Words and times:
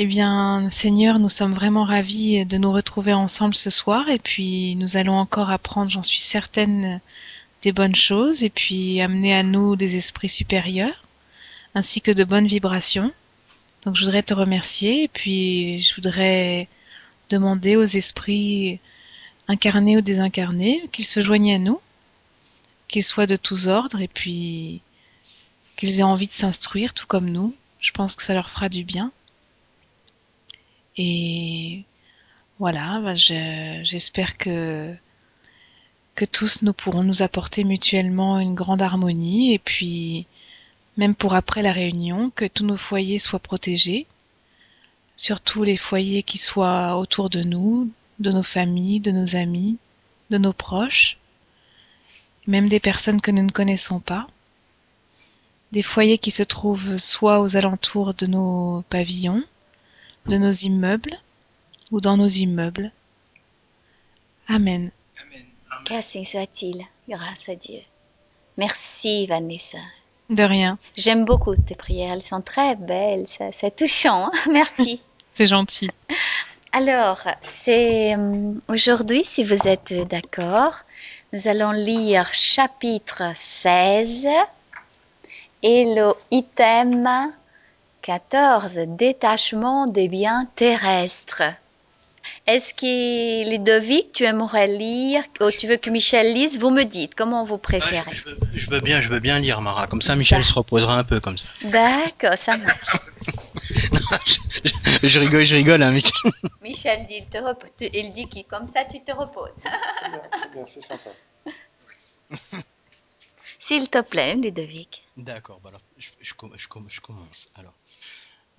Eh 0.00 0.06
bien, 0.06 0.70
Seigneur, 0.70 1.18
nous 1.18 1.28
sommes 1.28 1.54
vraiment 1.54 1.82
ravis 1.82 2.46
de 2.46 2.56
nous 2.56 2.70
retrouver 2.70 3.12
ensemble 3.14 3.56
ce 3.56 3.68
soir 3.68 4.08
et 4.08 4.20
puis 4.20 4.76
nous 4.76 4.96
allons 4.96 5.16
encore 5.18 5.50
apprendre, 5.50 5.90
j'en 5.90 6.04
suis 6.04 6.20
certaine, 6.20 7.00
des 7.62 7.72
bonnes 7.72 7.96
choses 7.96 8.44
et 8.44 8.48
puis 8.48 9.00
amener 9.00 9.34
à 9.34 9.42
nous 9.42 9.74
des 9.74 9.96
esprits 9.96 10.28
supérieurs 10.28 11.04
ainsi 11.74 12.00
que 12.00 12.12
de 12.12 12.22
bonnes 12.22 12.46
vibrations. 12.46 13.10
Donc 13.82 13.96
je 13.96 14.04
voudrais 14.04 14.22
te 14.22 14.34
remercier 14.34 15.02
et 15.02 15.08
puis 15.08 15.80
je 15.80 15.96
voudrais 15.96 16.68
demander 17.28 17.74
aux 17.74 17.82
esprits 17.82 18.78
incarnés 19.48 19.96
ou 19.96 20.00
désincarnés 20.00 20.88
qu'ils 20.92 21.06
se 21.06 21.20
joignent 21.22 21.56
à 21.56 21.58
nous, 21.58 21.80
qu'ils 22.86 23.02
soient 23.02 23.26
de 23.26 23.34
tous 23.34 23.66
ordres 23.66 24.00
et 24.00 24.06
puis 24.06 24.80
qu'ils 25.76 25.98
aient 25.98 26.04
envie 26.04 26.28
de 26.28 26.32
s'instruire 26.32 26.94
tout 26.94 27.08
comme 27.08 27.28
nous. 27.28 27.52
Je 27.80 27.90
pense 27.90 28.14
que 28.14 28.22
ça 28.22 28.34
leur 28.34 28.48
fera 28.48 28.68
du 28.68 28.84
bien. 28.84 29.10
Et 30.98 31.84
voilà, 32.58 33.00
bah, 33.00 33.14
j'espère 33.14 34.36
que 34.36 34.94
que 36.16 36.24
tous 36.24 36.62
nous 36.62 36.72
pourrons 36.72 37.04
nous 37.04 37.22
apporter 37.22 37.62
mutuellement 37.62 38.40
une 38.40 38.56
grande 38.56 38.82
harmonie. 38.82 39.54
Et 39.54 39.60
puis 39.60 40.26
même 40.96 41.14
pour 41.14 41.34
après 41.34 41.62
la 41.62 41.72
réunion, 41.72 42.30
que 42.34 42.44
tous 42.44 42.66
nos 42.66 42.76
foyers 42.76 43.20
soient 43.20 43.38
protégés, 43.38 44.06
surtout 45.16 45.62
les 45.62 45.76
foyers 45.76 46.24
qui 46.24 46.38
soient 46.38 46.98
autour 46.98 47.30
de 47.30 47.44
nous, 47.44 47.88
de 48.18 48.32
nos 48.32 48.42
familles, 48.42 48.98
de 48.98 49.12
nos 49.12 49.36
amis, 49.36 49.78
de 50.30 50.38
nos 50.38 50.52
proches, 50.52 51.18
même 52.48 52.68
des 52.68 52.80
personnes 52.80 53.20
que 53.20 53.30
nous 53.30 53.44
ne 53.44 53.52
connaissons 53.52 54.00
pas, 54.00 54.26
des 55.70 55.82
foyers 55.82 56.18
qui 56.18 56.32
se 56.32 56.42
trouvent 56.42 56.96
soit 56.96 57.40
aux 57.40 57.56
alentours 57.56 58.14
de 58.14 58.26
nos 58.26 58.82
pavillons, 58.90 59.44
de 60.26 60.36
nos 60.36 60.52
immeubles 60.52 61.18
ou 61.90 62.00
dans 62.00 62.16
nos 62.16 62.28
immeubles. 62.28 62.92
Amen. 64.48 64.90
Amen. 65.22 65.44
Qu'ainsi 65.84 66.24
soit-il, 66.24 66.84
grâce 67.08 67.48
à 67.48 67.54
Dieu. 67.54 67.80
Merci 68.56 69.26
Vanessa. 69.26 69.78
De 70.30 70.42
rien. 70.42 70.78
J'aime 70.96 71.24
beaucoup 71.24 71.56
tes 71.56 71.74
prières, 71.74 72.12
elles 72.12 72.22
sont 72.22 72.42
très 72.42 72.76
belles, 72.76 73.26
c'est 73.28 73.74
touchant. 73.74 74.26
Hein. 74.26 74.32
Merci. 74.52 75.00
c'est 75.32 75.46
gentil. 75.46 75.88
Alors, 76.72 77.22
c'est 77.40 78.14
euh, 78.14 78.52
aujourd'hui, 78.68 79.24
si 79.24 79.42
vous 79.42 79.66
êtes 79.66 79.94
d'accord, 80.08 80.80
nous 81.32 81.48
allons 81.48 81.70
lire 81.70 82.28
chapitre 82.34 83.22
16 83.34 84.26
et 85.62 85.94
le 85.94 86.12
item 86.30 87.32
14, 88.08 88.80
détachement 88.86 89.86
des 89.86 90.08
biens 90.08 90.46
terrestres. 90.56 91.42
Est-ce 92.46 92.72
que 92.72 93.50
Ludovic, 93.50 94.12
tu 94.12 94.24
aimerais 94.24 94.66
lire 94.66 95.22
ou 95.42 95.50
tu 95.50 95.66
veux 95.68 95.76
que 95.76 95.90
Michel 95.90 96.32
lise 96.32 96.58
Vous 96.58 96.70
me 96.70 96.84
dites, 96.84 97.14
comment 97.14 97.44
vous 97.44 97.58
préférez? 97.58 98.10
je, 98.54 98.70
veux, 98.70 98.80
bien, 98.80 99.02
je 99.02 99.10
veux 99.10 99.20
bien 99.20 99.38
lire 99.38 99.60
Mara. 99.60 99.86
Comme 99.88 100.00
ça, 100.00 100.16
Michel 100.16 100.42
se 100.42 100.54
reposera 100.54 100.96
un 100.96 101.04
peu 101.04 101.20
comme 101.20 101.36
ça. 101.36 101.50
D'accord, 101.64 102.38
ça 102.38 102.56
marche. 102.56 102.96
je, 105.02 105.18
rigole, 105.18 105.44
je 105.44 105.56
rigole, 105.56 105.82
hein, 105.82 105.90
Michel. 105.90 106.32
Michel 106.62 107.04
dit, 107.04 107.16
il, 107.18 107.26
te 107.26 107.36
repose, 107.36 107.68
il 107.78 108.10
dit 108.14 108.26
que 108.26 108.40
comme 108.48 108.66
ça, 108.66 108.86
tu 108.86 109.04
te 109.04 109.12
reposes. 109.12 109.64
c'est 110.72 110.86
sympa. 110.86 111.10
S'il 113.60 113.90
te 113.90 114.00
plaît, 114.00 114.34
Ludovic. 114.34 115.04
D'accord, 115.18 115.60
bah 115.62 115.68
alors, 115.68 115.82
je, 115.98 116.08
je, 116.22 116.32
je 116.56 117.00
commence. 117.00 117.46
Alors, 117.56 117.74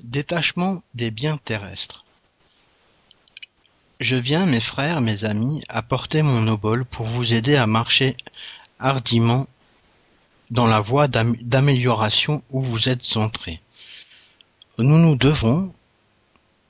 détachement 0.03 0.81
des 0.93 1.11
biens 1.11 1.37
terrestres. 1.37 2.05
Je 3.99 4.15
viens, 4.15 4.45
mes 4.45 4.61
frères, 4.61 5.01
mes 5.01 5.25
amis, 5.25 5.61
apporter 5.67 6.21
mon 6.21 6.47
obol 6.47 6.85
pour 6.85 7.05
vous 7.05 7.33
aider 7.33 7.55
à 7.55 7.67
marcher 7.67 8.15
hardiment 8.79 9.45
dans 10.51 10.67
la 10.67 10.79
voie 10.79 11.07
d'amélioration 11.07 12.41
où 12.49 12.63
vous 12.63 12.89
êtes 12.89 13.17
entrés. 13.17 13.61
Nous 14.77 14.97
nous 14.97 15.15
devons, 15.15 15.73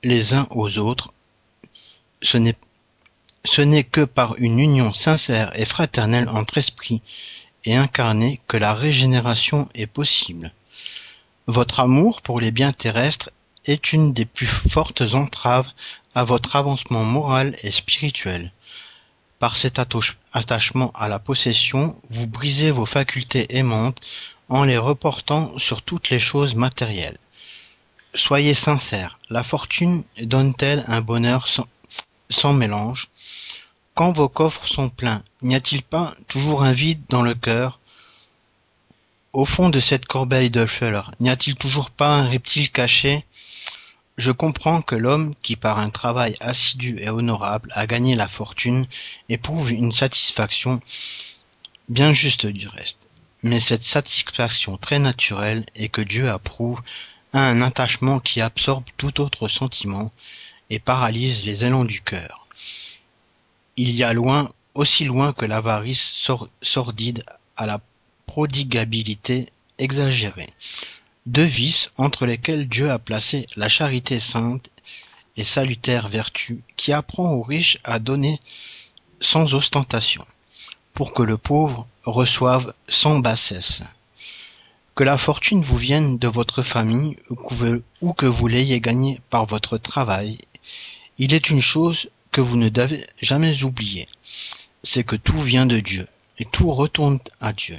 les 0.02 0.34
uns 0.34 0.48
aux 0.50 0.78
autres, 0.78 1.12
ce 2.22 2.36
n'est 2.36 2.56
ce 3.44 3.62
n'est 3.62 3.84
que 3.84 4.02
par 4.04 4.36
une 4.36 4.58
union 4.58 4.92
sincère 4.92 5.58
et 5.58 5.64
fraternelle 5.64 6.28
entre 6.28 6.58
esprit 6.58 7.00
et 7.64 7.74
incarné 7.74 8.40
que 8.46 8.58
la 8.58 8.74
régénération 8.74 9.68
est 9.74 9.86
possible. 9.86 10.52
Votre 11.46 11.80
amour 11.80 12.22
pour 12.22 12.40
les 12.40 12.50
biens 12.50 12.72
terrestres 12.72 13.30
est 13.64 13.92
une 13.92 14.12
des 14.12 14.24
plus 14.24 14.46
fortes 14.46 15.02
entraves 15.14 15.68
à 16.14 16.24
votre 16.24 16.56
avancement 16.56 17.04
moral 17.04 17.56
et 17.62 17.70
spirituel. 17.70 18.52
Par 19.38 19.56
cet 19.56 19.78
attachement 19.78 20.90
à 20.94 21.08
la 21.08 21.18
possession, 21.18 21.98
vous 22.10 22.26
brisez 22.26 22.70
vos 22.70 22.86
facultés 22.86 23.56
aimantes 23.56 24.00
en 24.50 24.64
les 24.64 24.76
reportant 24.76 25.56
sur 25.58 25.80
toutes 25.80 26.10
les 26.10 26.20
choses 26.20 26.54
matérielles. 26.54 27.18
Soyez 28.14 28.54
sincères, 28.54 29.14
la 29.30 29.42
fortune 29.42 30.04
donne-t-elle 30.20 30.84
un 30.88 31.00
bonheur 31.00 31.48
sans, 32.28 32.52
mélange? 32.52 33.08
Quand 33.94 34.12
vos 34.12 34.28
coffres 34.28 34.66
sont 34.66 34.88
pleins, 34.88 35.22
n'y 35.42 35.54
a-t-il 35.54 35.82
pas 35.82 36.14
toujours 36.28 36.62
un 36.62 36.72
vide 36.72 37.02
dans 37.08 37.22
le 37.22 37.34
cœur? 37.34 37.79
Au 39.32 39.44
fond 39.44 39.68
de 39.68 39.78
cette 39.78 40.06
corbeille 40.06 40.50
de 40.50 40.66
n'y 41.20 41.30
a-t-il 41.30 41.54
toujours 41.54 41.92
pas 41.92 42.16
un 42.16 42.28
reptile 42.28 42.68
caché? 42.68 43.24
Je 44.16 44.32
comprends 44.32 44.82
que 44.82 44.96
l'homme 44.96 45.36
qui 45.40 45.54
par 45.54 45.78
un 45.78 45.88
travail 45.88 46.34
assidu 46.40 46.98
et 46.98 47.10
honorable 47.10 47.70
a 47.76 47.86
gagné 47.86 48.16
la 48.16 48.26
fortune 48.26 48.88
éprouve 49.28 49.70
une 49.70 49.92
satisfaction 49.92 50.80
bien 51.88 52.12
juste 52.12 52.46
du 52.46 52.66
reste. 52.66 53.06
Mais 53.44 53.60
cette 53.60 53.84
satisfaction 53.84 54.76
très 54.76 54.98
naturelle 54.98 55.64
et 55.76 55.88
que 55.88 56.02
Dieu 56.02 56.28
approuve 56.28 56.82
a 57.32 57.38
un 57.38 57.62
attachement 57.62 58.18
qui 58.18 58.40
absorbe 58.40 58.84
tout 58.96 59.20
autre 59.20 59.46
sentiment 59.46 60.10
et 60.70 60.80
paralyse 60.80 61.44
les 61.44 61.64
élans 61.64 61.84
du 61.84 62.00
cœur. 62.00 62.48
Il 63.76 63.94
y 63.94 64.02
a 64.02 64.12
loin, 64.12 64.50
aussi 64.74 65.04
loin 65.04 65.32
que 65.32 65.46
l'avarice 65.46 66.28
sordide 66.62 67.24
à 67.56 67.66
la 67.66 67.80
prodigabilité 68.30 69.48
exagérée 69.78 70.50
deux 71.26 71.50
vices 71.62 71.90
entre 71.96 72.26
lesquels 72.26 72.68
Dieu 72.68 72.88
a 72.88 73.00
placé 73.00 73.44
la 73.56 73.68
charité 73.68 74.20
sainte 74.20 74.70
et 75.36 75.42
salutaire 75.42 76.06
vertu 76.06 76.62
qui 76.76 76.92
apprend 76.92 77.32
aux 77.32 77.42
riches 77.42 77.78
à 77.82 77.98
donner 77.98 78.38
sans 79.20 79.56
ostentation, 79.56 80.24
pour 80.94 81.12
que 81.12 81.24
le 81.24 81.38
pauvre 81.38 81.88
reçoive 82.04 82.72
sans 82.86 83.18
bassesse. 83.18 83.82
Que 84.94 85.02
la 85.02 85.18
fortune 85.18 85.62
vous 85.64 85.76
vienne 85.76 86.16
de 86.16 86.28
votre 86.28 86.62
famille 86.62 87.16
ou 88.00 88.12
que 88.12 88.26
vous 88.26 88.46
l'ayez 88.46 88.80
gagnée 88.80 89.18
par 89.28 89.44
votre 89.44 89.76
travail, 89.76 90.38
il 91.18 91.34
est 91.34 91.50
une 91.50 91.60
chose 91.60 92.10
que 92.30 92.40
vous 92.40 92.56
ne 92.56 92.68
devez 92.68 93.04
jamais 93.20 93.64
oublier, 93.64 94.06
c'est 94.84 95.02
que 95.02 95.16
tout 95.16 95.42
vient 95.42 95.66
de 95.66 95.80
Dieu 95.80 96.06
et 96.38 96.44
tout 96.44 96.70
retourne 96.70 97.18
à 97.40 97.52
Dieu. 97.52 97.76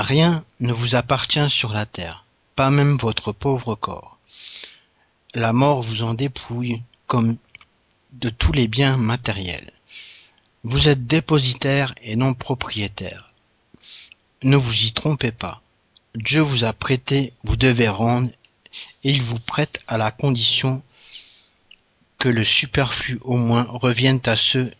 Rien 0.00 0.44
ne 0.60 0.72
vous 0.72 0.94
appartient 0.94 1.50
sur 1.50 1.72
la 1.72 1.84
terre 1.84 2.24
pas 2.54 2.70
même 2.70 2.96
votre 2.96 3.32
pauvre 3.32 3.74
corps. 3.74 4.16
La 5.34 5.52
mort 5.52 5.82
vous 5.82 6.04
en 6.04 6.14
dépouille 6.14 6.82
comme 7.08 7.36
de 8.12 8.30
tous 8.30 8.52
les 8.52 8.68
biens 8.68 8.96
matériels. 8.96 9.72
Vous 10.62 10.88
êtes 10.88 11.08
dépositaire 11.08 11.94
et 12.02 12.14
non 12.14 12.34
propriétaire. 12.34 13.32
Ne 14.44 14.56
vous 14.56 14.84
y 14.84 14.92
trompez 14.92 15.32
pas. 15.32 15.62
Dieu 16.14 16.42
vous 16.42 16.62
a 16.62 16.72
prêté, 16.72 17.32
vous 17.42 17.56
devez 17.56 17.88
rendre, 17.88 18.30
et 19.02 19.10
il 19.10 19.22
vous 19.22 19.40
prête 19.40 19.80
à 19.88 19.98
la 19.98 20.12
condition 20.12 20.80
que 22.18 22.28
le 22.28 22.44
superflu 22.44 23.18
au 23.22 23.36
moins 23.36 23.66
revienne 23.68 24.20
à 24.26 24.36
ceux 24.36 24.70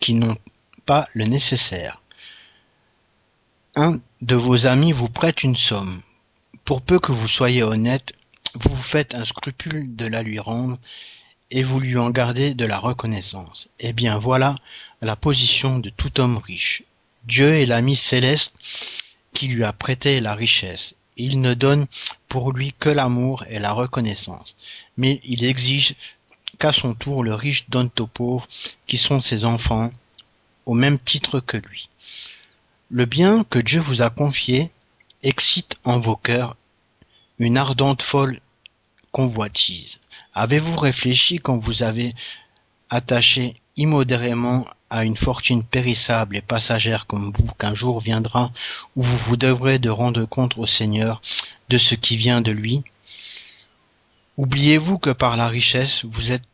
qui 0.00 0.12
n'ont 0.12 0.36
pas 0.84 1.08
le 1.14 1.24
nécessaire. 1.24 2.02
De 4.24 4.36
vos 4.36 4.66
amis 4.66 4.92
vous 4.92 5.10
prête 5.10 5.44
une 5.44 5.56
somme 5.56 6.00
pour 6.64 6.80
peu 6.80 6.98
que 6.98 7.12
vous 7.12 7.28
soyez 7.28 7.62
honnête, 7.62 8.14
vous 8.54 8.74
vous 8.74 8.82
faites 8.82 9.14
un 9.14 9.26
scrupule 9.26 9.94
de 9.96 10.06
la 10.06 10.22
lui 10.22 10.38
rendre, 10.38 10.78
et 11.50 11.62
vous 11.62 11.78
lui 11.78 11.98
en 11.98 12.08
gardez 12.08 12.54
de 12.54 12.64
la 12.64 12.78
reconnaissance. 12.78 13.68
Eh 13.80 13.92
bien 13.92 14.18
voilà 14.18 14.56
la 15.02 15.14
position 15.14 15.78
de 15.78 15.90
tout 15.90 16.20
homme 16.20 16.38
riche. 16.38 16.84
Dieu 17.26 17.54
est 17.54 17.66
l'ami 17.66 17.96
céleste 17.96 18.54
qui 19.34 19.48
lui 19.48 19.62
a 19.62 19.74
prêté 19.74 20.20
la 20.20 20.34
richesse. 20.34 20.94
Il 21.18 21.42
ne 21.42 21.52
donne 21.52 21.84
pour 22.26 22.52
lui 22.52 22.72
que 22.72 22.88
l'amour 22.88 23.44
et 23.50 23.58
la 23.58 23.72
reconnaissance, 23.72 24.56
mais 24.96 25.20
il 25.24 25.44
exige 25.44 25.96
qu'à 26.58 26.72
son 26.72 26.94
tour 26.94 27.24
le 27.24 27.34
riche 27.34 27.68
donne 27.68 27.90
aux 27.98 28.06
pauvres 28.06 28.48
qui 28.86 28.96
sont 28.96 29.20
ses 29.20 29.44
enfants 29.44 29.92
au 30.64 30.72
même 30.72 30.98
titre 30.98 31.40
que 31.40 31.58
lui. 31.58 31.90
Le 32.90 33.06
bien 33.06 33.44
que 33.44 33.58
Dieu 33.58 33.80
vous 33.80 34.02
a 34.02 34.10
confié 34.10 34.70
excite 35.22 35.76
en 35.84 35.98
vos 35.98 36.16
cœurs 36.16 36.54
une 37.38 37.56
ardente 37.56 38.02
folle 38.02 38.38
convoitise. 39.10 40.00
Avez-vous 40.34 40.76
réfléchi 40.76 41.38
quand 41.38 41.56
vous 41.56 41.82
avez 41.82 42.14
attaché 42.90 43.54
immodérément 43.76 44.66
à 44.90 45.04
une 45.04 45.16
fortune 45.16 45.64
périssable 45.64 46.36
et 46.36 46.42
passagère 46.42 47.06
comme 47.06 47.32
vous 47.34 47.46
qu'un 47.58 47.74
jour 47.74 48.00
viendra 48.00 48.52
où 48.96 49.02
vous 49.02 49.18
vous 49.18 49.38
devrez 49.38 49.78
de 49.78 49.88
rendre 49.88 50.26
compte 50.26 50.58
au 50.58 50.66
Seigneur 50.66 51.22
de 51.70 51.78
ce 51.78 51.94
qui 51.94 52.16
vient 52.16 52.42
de 52.42 52.52
lui? 52.52 52.84
Oubliez-vous 54.36 54.98
que 54.98 55.10
par 55.10 55.38
la 55.38 55.48
richesse 55.48 56.04
vous 56.04 56.32
êtes 56.32 56.44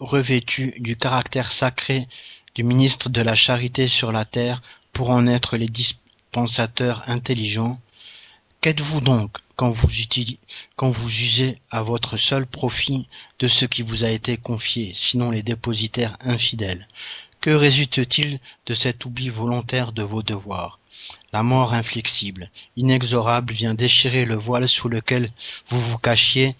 revêtu 0.00 0.74
du 0.80 0.96
caractère 0.96 1.52
sacré 1.52 2.08
du 2.56 2.64
ministre 2.64 3.08
de 3.08 3.22
la 3.22 3.36
charité 3.36 3.86
sur 3.86 4.10
la 4.10 4.24
terre 4.24 4.60
pour 4.98 5.10
en 5.10 5.28
être 5.28 5.56
les 5.56 5.68
dispensateurs 5.68 7.04
intelligents. 7.06 7.78
Qu'êtes-vous 8.60 9.00
donc 9.00 9.38
quand 9.54 9.70
vous, 9.70 11.08
usez 11.08 11.56
à 11.70 11.82
votre 11.82 12.16
seul 12.16 12.46
profit 12.46 13.06
de 13.38 13.46
ce 13.46 13.64
qui 13.64 13.82
vous 13.82 14.02
a 14.02 14.08
été 14.08 14.36
confié, 14.36 14.90
sinon 14.92 15.30
les 15.30 15.44
dépositaires 15.44 16.16
infidèles? 16.22 16.88
Que 17.40 17.50
résulte-t-il 17.50 18.40
de 18.66 18.74
cet 18.74 19.04
oubli 19.04 19.28
volontaire 19.28 19.92
de 19.92 20.02
vos 20.02 20.24
devoirs? 20.24 20.80
La 21.32 21.44
mort 21.44 21.74
inflexible, 21.74 22.50
inexorable, 22.76 23.52
vient 23.52 23.74
déchirer 23.74 24.24
le 24.24 24.34
voile 24.34 24.66
sous 24.66 24.88
lequel 24.88 25.30
vous 25.68 25.80
vous 25.80 25.98
cachiez 25.98 26.56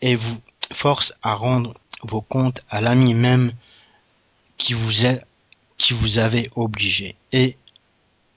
et 0.00 0.14
vous 0.14 0.40
force 0.72 1.12
à 1.22 1.34
rendre 1.34 1.74
vos 2.04 2.20
comptes 2.20 2.60
à 2.68 2.80
l'ami 2.80 3.14
même 3.14 3.50
qui 4.58 4.74
vous 4.74 5.06
est 5.06 5.20
qui 5.80 5.94
vous 5.94 6.18
avait 6.18 6.50
obligé 6.56 7.16
et 7.32 7.56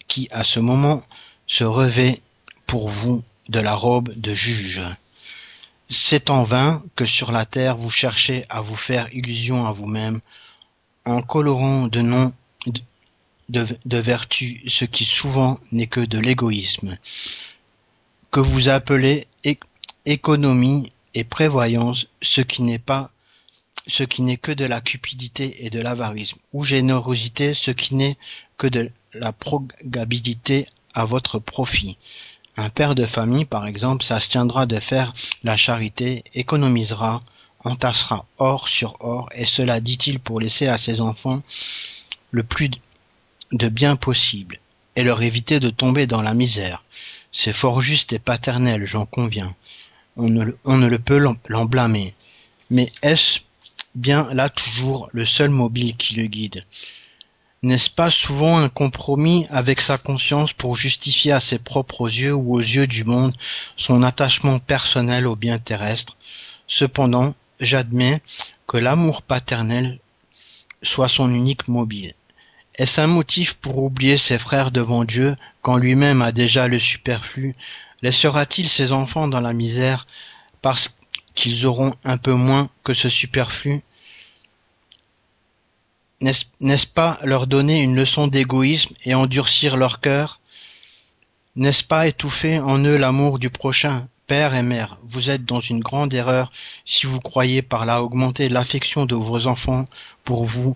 qui 0.08 0.30
à 0.32 0.46
ce 0.46 0.62
moment 0.62 1.02
se 1.46 1.66
revêt 1.66 2.22
pour 2.68 2.88
vous 2.88 3.22
de 3.50 3.60
la 3.60 3.76
robe 3.76 4.14
de 4.16 4.34
juge. 4.34 4.82
C'est 5.90 6.30
en 6.30 6.44
vain 6.44 6.82
que 6.96 7.04
sur 7.04 7.34
la 7.34 7.46
terre 7.46 7.76
vous 7.76 7.90
cherchez 7.90 8.46
à 8.48 8.62
vous 8.62 8.78
faire 8.78 9.14
illusion 9.14 9.68
à 9.68 9.74
vous-même, 9.74 10.22
en 11.04 11.22
colorant 11.22 11.88
de 11.90 12.00
noms 12.00 12.34
de, 13.50 13.68
de, 13.86 13.98
vertu 13.98 14.64
ce 14.66 14.86
qui 14.86 15.04
souvent 15.04 15.60
n'est 15.74 15.88
que 15.88 16.00
de 16.00 16.20
l'égoïsme, 16.20 16.98
que 18.32 18.40
vous 18.40 18.70
appelez 18.70 19.28
économie 20.06 20.94
et 21.14 21.26
prévoyance, 21.26 22.08
ce 22.22 22.40
qui 22.40 22.62
n'est 22.62 22.80
pas 22.80 23.12
ce 23.88 24.04
qui 24.04 24.22
n'est 24.22 24.38
que 24.38 24.52
de 24.52 24.66
la 24.66 24.82
cupidité 24.82 25.66
et 25.66 25.70
de 25.70 25.80
l'avarisme, 25.80 26.38
ou 26.54 26.64
générosité, 26.64 27.54
ce 27.54 27.72
qui 27.72 27.96
n'est 27.96 28.18
que 28.58 28.68
de 28.68 28.90
la 29.14 29.32
probabilité 29.32 30.66
à 30.94 31.06
votre 31.06 31.40
profit. 31.40 31.98
Un 32.56 32.70
père 32.70 32.96
de 32.96 33.06
famille, 33.06 33.46
par 33.46 33.66
exemple, 33.66 34.06
s'abstiendra 34.06 34.66
de 34.66 34.80
faire 34.80 35.14
la 35.44 35.58
charité, 35.58 36.24
économisera, 36.34 37.22
entassera 37.64 38.26
or 38.38 38.68
sur 38.68 38.96
or, 39.00 39.30
et 39.34 39.46
cela 39.46 39.80
dit-il 39.80 40.20
pour 40.20 40.40
laisser 40.40 40.68
à 40.68 40.78
ses 40.78 41.02
enfants 41.02 41.42
le 42.32 42.44
plus 42.44 42.70
de 43.52 43.68
bien 43.68 43.96
possible, 43.96 44.60
et 44.96 45.04
leur 45.04 45.22
éviter 45.22 45.60
de 45.60 45.70
tomber 45.70 46.08
dans 46.08 46.22
la 46.22 46.34
misère. 46.34 46.84
C'est 47.32 47.54
fort 47.54 47.82
juste 47.82 48.14
et 48.14 48.20
paternel, 48.20 48.86
j'en 48.86 49.06
conviens. 49.06 49.56
On 50.16 50.30
ne, 50.30 50.52
on 50.64 50.78
ne 50.78 50.88
le 50.88 51.00
peut 51.00 51.18
l'en 51.18 51.66
blâmer. 51.66 52.14
Mais 52.70 52.92
est-ce 53.02 53.40
bien 53.96 54.28
là 54.34 54.50
toujours 54.50 55.10
le 55.12 55.26
seul 55.26 55.50
mobile 55.50 55.96
qui 55.96 56.16
le 56.16 56.26
guide. 56.26 56.64
N'est-ce 57.62 57.90
pas 57.90 58.10
souvent 58.10 58.58
un 58.58 58.68
compromis 58.68 59.48
avec 59.50 59.80
sa 59.80 59.98
conscience 59.98 60.52
pour 60.52 60.76
justifier 60.76 61.32
à 61.32 61.40
ses 61.40 61.60
propres 61.60 62.08
yeux 62.08 62.34
ou 62.34 62.56
aux 62.56 62.60
yeux 62.60 62.88
du 62.88 63.06
monde 63.06 63.34
son 63.78 64.04
attachement 64.04 64.60
personnel 64.60 65.28
au 65.28 65.36
bien 65.36 65.60
terrestre? 65.60 66.18
Cependant, 66.68 67.34
j'admets 67.60 68.22
que 68.68 68.78
l'amour 68.78 69.22
paternel 69.22 70.00
soit 70.82 71.08
son 71.08 71.34
unique 71.34 71.70
mobile. 71.70 72.14
Est-ce 72.76 73.00
un 73.00 73.08
motif 73.08 73.54
pour 73.54 73.78
oublier 73.78 74.18
ses 74.18 74.38
frères 74.38 74.72
devant 74.72 75.06
Dieu 75.06 75.38
quand 75.62 75.78
lui-même 75.78 76.22
a 76.22 76.32
déjà 76.32 76.68
le 76.68 76.80
superflu? 76.80 77.56
Laissera-t-il 78.02 78.68
ses 78.68 78.92
enfants 78.92 79.30
dans 79.30 79.40
la 79.40 79.54
misère 79.54 80.06
parce 80.62 80.90
qu'ils 81.36 81.66
auront 81.66 81.94
un 82.04 82.18
peu 82.18 82.34
moins 82.34 82.70
que 82.84 82.94
ce 82.94 83.10
superflu. 83.10 83.82
N'est-ce 86.22 86.88
pas 86.88 87.20
leur 87.24 87.48
donner 87.48 87.82
une 87.82 87.96
leçon 87.96 88.28
d'égoïsme 88.28 88.96
et 89.06 89.14
endurcir 89.14 89.76
leur 89.76 90.00
cœur? 90.00 90.40
N'est-ce 91.56 91.84
pas 91.84 92.08
étouffer 92.08 92.60
en 92.60 92.80
eux 92.80 92.98
l'amour 92.98 93.40
du 93.40 93.50
prochain 93.50 94.08
Père 94.26 94.56
et 94.56 94.64
mère, 94.64 94.98
vous 95.04 95.30
êtes 95.30 95.44
dans 95.44 95.60
une 95.60 95.82
grande 95.82 96.14
erreur 96.14 96.50
si 96.86 97.06
vous 97.06 97.20
croyez 97.20 97.62
par 97.62 97.86
là 97.86 98.02
augmenter 98.02 98.48
l'affection 98.48 99.06
de 99.06 99.16
vos 99.16 99.48
enfants 99.48 99.86
pour 100.24 100.46
vous 100.46 100.76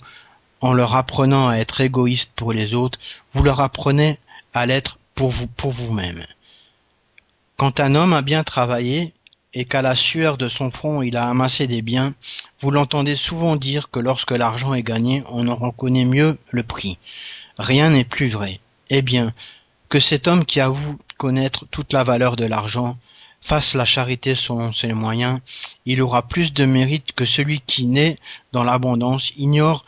en 0.60 0.74
leur 0.74 0.96
apprenant 0.96 1.48
à 1.48 1.56
être 1.56 1.80
égoïstes 1.80 2.34
pour 2.36 2.52
les 2.52 2.74
autres, 2.74 3.00
vous 3.34 3.44
leur 3.44 3.62
apprenez 3.62 4.20
à 4.54 4.66
l'être 4.66 5.00
pour 5.16 5.30
vous 5.30 5.48
pour 5.48 5.72
vous-même. 5.72 6.26
Quand 7.56 7.80
un 7.80 7.96
homme 7.96 8.14
a 8.14 8.22
bien 8.22 8.44
travaillé, 8.44 9.14
et 9.58 9.66
qu'à 9.66 9.82
la 9.82 9.96
sueur 9.96 10.38
de 10.38 10.50
son 10.50 10.70
front 10.70 11.02
il 11.02 11.18
a 11.18 11.28
amassé 11.28 11.66
des 11.66 11.82
biens, 11.82 12.14
vous 12.62 12.70
l'entendez 12.70 13.16
souvent 13.16 13.56
dire 13.56 13.90
que 13.90 14.00
lorsque 14.00 14.30
l'argent 14.30 14.76
est 14.76 14.84
gagné, 14.84 15.24
on 15.32 15.48
en 15.48 15.56
reconnaît 15.56 16.06
mieux 16.06 16.38
le 16.52 16.62
prix. 16.62 17.00
Rien 17.58 17.90
n'est 17.90 18.04
plus 18.04 18.30
vrai. 18.30 18.60
Eh 18.92 19.02
bien, 19.02 19.34
que 19.90 20.00
cet 20.00 20.28
homme 20.28 20.46
qui 20.46 20.60
avoue 20.60 21.00
connaître 21.18 21.66
toute 21.72 21.92
la 21.92 22.04
valeur 22.04 22.36
de 22.36 22.46
l'argent 22.46 22.94
fasse 23.42 23.74
la 23.74 23.84
charité 23.84 24.36
selon 24.36 24.72
ses 24.72 24.94
moyens, 24.94 25.40
il 25.88 26.04
aura 26.04 26.28
plus 26.28 26.54
de 26.54 26.66
mérite 26.66 27.14
que 27.14 27.26
celui 27.26 27.60
qui, 27.60 27.88
naît 27.88 28.20
dans 28.52 28.64
l'abondance, 28.64 29.32
ignore 29.38 29.86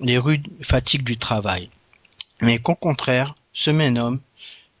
les 0.00 0.18
rudes 0.18 0.48
fatigues 0.62 1.04
du 1.04 1.16
travail. 1.16 1.70
Mais 2.42 2.58
qu'au 2.58 2.74
contraire, 2.74 3.36
ce 3.52 3.70
même 3.70 3.98
homme, 3.98 4.20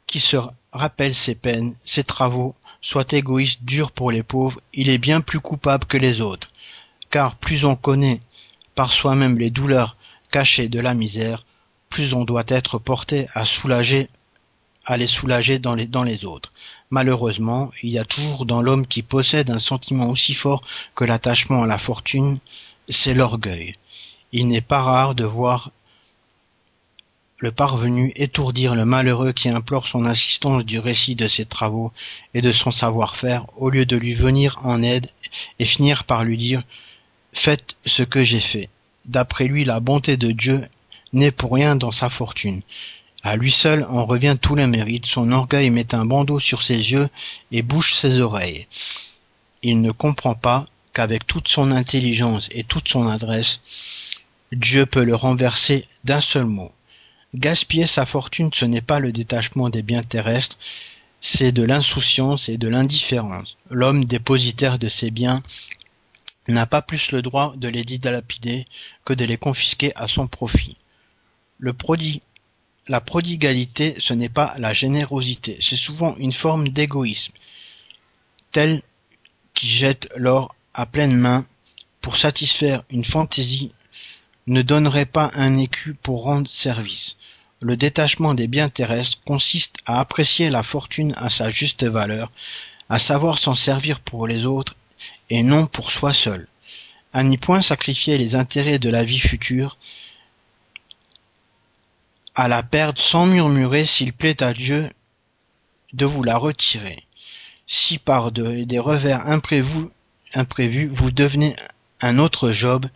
qui 0.08 0.18
se 0.18 0.36
rappelle 0.72 1.14
ses 1.14 1.36
peines, 1.36 1.76
ses 1.84 2.02
travaux, 2.02 2.56
soit 2.86 3.14
égoïste, 3.14 3.64
dur 3.64 3.90
pour 3.90 4.12
les 4.12 4.22
pauvres, 4.22 4.60
il 4.72 4.88
est 4.90 4.98
bien 4.98 5.20
plus 5.20 5.40
coupable 5.40 5.86
que 5.86 5.96
les 5.96 6.20
autres, 6.20 6.52
car 7.10 7.34
plus 7.34 7.64
on 7.64 7.74
connaît 7.74 8.20
par 8.76 8.92
soi-même 8.92 9.38
les 9.38 9.50
douleurs 9.50 9.96
cachées 10.30 10.68
de 10.68 10.78
la 10.78 10.94
misère, 10.94 11.44
plus 11.88 12.14
on 12.14 12.22
doit 12.22 12.44
être 12.46 12.78
porté 12.78 13.26
à 13.34 13.44
soulager 13.44 14.08
à 14.84 14.96
les 14.96 15.08
soulager 15.08 15.58
dans 15.58 15.74
les, 15.74 15.88
dans 15.88 16.04
les 16.04 16.24
autres. 16.24 16.52
Malheureusement, 16.90 17.70
il 17.82 17.90
y 17.90 17.98
a 17.98 18.04
toujours 18.04 18.46
dans 18.46 18.62
l'homme 18.62 18.86
qui 18.86 19.02
possède 19.02 19.50
un 19.50 19.58
sentiment 19.58 20.08
aussi 20.10 20.32
fort 20.32 20.62
que 20.94 21.04
l'attachement 21.04 21.64
à 21.64 21.66
la 21.66 21.78
fortune, 21.78 22.38
c'est 22.88 23.14
l'orgueil. 23.14 23.74
Il 24.30 24.46
n'est 24.46 24.60
pas 24.60 24.82
rare 24.82 25.16
de 25.16 25.24
voir 25.24 25.72
le 27.38 27.52
parvenu 27.52 28.12
étourdir 28.16 28.74
le 28.74 28.86
malheureux 28.86 29.32
qui 29.32 29.50
implore 29.50 29.86
son 29.86 30.06
assistance 30.06 30.64
du 30.64 30.78
récit 30.78 31.14
de 31.14 31.28
ses 31.28 31.44
travaux 31.44 31.92
et 32.32 32.40
de 32.40 32.50
son 32.50 32.72
savoir-faire 32.72 33.44
au 33.56 33.68
lieu 33.68 33.84
de 33.84 33.96
lui 33.96 34.14
venir 34.14 34.58
en 34.62 34.82
aide 34.82 35.06
et 35.58 35.66
finir 35.66 36.04
par 36.04 36.24
lui 36.24 36.38
dire 36.38 36.62
Faites 37.34 37.76
ce 37.84 38.02
que 38.02 38.24
j'ai 38.24 38.40
fait. 38.40 38.70
D'après 39.04 39.46
lui, 39.46 39.64
la 39.64 39.80
bonté 39.80 40.16
de 40.16 40.32
Dieu 40.32 40.66
n'est 41.12 41.30
pour 41.30 41.52
rien 41.52 41.76
dans 41.76 41.92
sa 41.92 42.08
fortune. 42.08 42.62
À 43.22 43.36
lui 43.36 43.50
seul 43.50 43.84
en 43.90 44.06
revient 44.06 44.36
tout 44.40 44.54
le 44.54 44.66
mérite, 44.66 45.04
son 45.04 45.30
orgueil 45.32 45.68
met 45.68 45.94
un 45.94 46.06
bandeau 46.06 46.38
sur 46.38 46.62
ses 46.62 46.92
yeux 46.92 47.08
et 47.52 47.62
bouche 47.62 47.94
ses 47.94 48.20
oreilles. 48.20 48.66
Il 49.62 49.82
ne 49.82 49.90
comprend 49.90 50.34
pas 50.34 50.66
qu'avec 50.94 51.26
toute 51.26 51.48
son 51.48 51.70
intelligence 51.70 52.48
et 52.52 52.64
toute 52.64 52.88
son 52.88 53.08
adresse, 53.08 53.60
Dieu 54.52 54.86
peut 54.86 55.04
le 55.04 55.14
renverser 55.14 55.86
d'un 56.04 56.20
seul 56.22 56.46
mot. 56.46 56.72
Gaspiller 57.36 57.86
sa 57.86 58.06
fortune, 58.06 58.48
ce 58.54 58.64
n'est 58.64 58.80
pas 58.80 58.98
le 58.98 59.12
détachement 59.12 59.68
des 59.68 59.82
biens 59.82 60.02
terrestres, 60.02 60.56
c'est 61.20 61.52
de 61.52 61.62
l'insouciance 61.62 62.48
et 62.48 62.56
de 62.56 62.66
l'indifférence. 62.66 63.58
L'homme 63.68 64.06
dépositaire 64.06 64.78
de 64.78 64.88
ses 64.88 65.10
biens 65.10 65.42
n'a 66.48 66.64
pas 66.64 66.80
plus 66.80 67.12
le 67.12 67.20
droit 67.20 67.52
de 67.56 67.68
les 67.68 67.84
dilapider 67.84 68.64
que 69.04 69.12
de 69.12 69.26
les 69.26 69.36
confisquer 69.36 69.94
à 69.96 70.08
son 70.08 70.26
profit. 70.28 70.78
La 71.60 73.00
prodigalité, 73.02 73.96
ce 73.98 74.14
n'est 74.14 74.30
pas 74.30 74.54
la 74.56 74.72
générosité, 74.72 75.58
c'est 75.60 75.76
souvent 75.76 76.16
une 76.16 76.32
forme 76.32 76.70
d'égoïsme, 76.70 77.34
tel 78.50 78.80
qui 79.52 79.66
jette 79.68 80.08
l'or 80.16 80.54
à 80.72 80.86
pleine 80.86 81.16
main 81.18 81.44
pour 82.00 82.16
satisfaire 82.16 82.82
une 82.88 83.04
fantaisie 83.04 83.72
ne 84.46 84.62
donnerait 84.62 85.06
pas 85.06 85.30
un 85.34 85.56
écu 85.58 85.94
pour 85.94 86.22
rendre 86.22 86.50
service. 86.50 87.16
Le 87.60 87.76
détachement 87.76 88.34
des 88.34 88.46
biens 88.48 88.68
terrestres 88.68 89.20
consiste 89.24 89.76
à 89.86 89.98
apprécier 90.00 90.50
la 90.50 90.62
fortune 90.62 91.14
à 91.16 91.30
sa 91.30 91.48
juste 91.48 91.84
valeur, 91.84 92.30
à 92.88 92.98
savoir 92.98 93.38
s'en 93.38 93.54
servir 93.54 94.00
pour 94.00 94.26
les 94.26 94.46
autres 94.46 94.76
et 95.30 95.42
non 95.42 95.66
pour 95.66 95.90
soi 95.90 96.12
seul, 96.12 96.46
à 97.12 97.22
n'y 97.22 97.38
point 97.38 97.62
sacrifier 97.62 98.18
les 98.18 98.34
intérêts 98.34 98.78
de 98.78 98.90
la 98.90 99.02
vie 99.02 99.18
future, 99.18 99.78
à 102.34 102.48
la 102.48 102.62
perdre 102.62 103.00
sans 103.00 103.26
murmurer 103.26 103.84
s'il 103.86 104.12
plaît 104.12 104.42
à 104.42 104.52
Dieu 104.52 104.88
de 105.94 106.04
vous 106.04 106.22
la 106.22 106.36
retirer. 106.36 107.02
Si 107.66 107.98
par 107.98 108.30
de- 108.30 108.64
des 108.64 108.78
revers 108.78 109.26
imprévus 109.26 110.88
vous 110.92 111.10
devenez 111.10 111.56
un 112.02 112.18
autre 112.18 112.52
Job, 112.52 112.86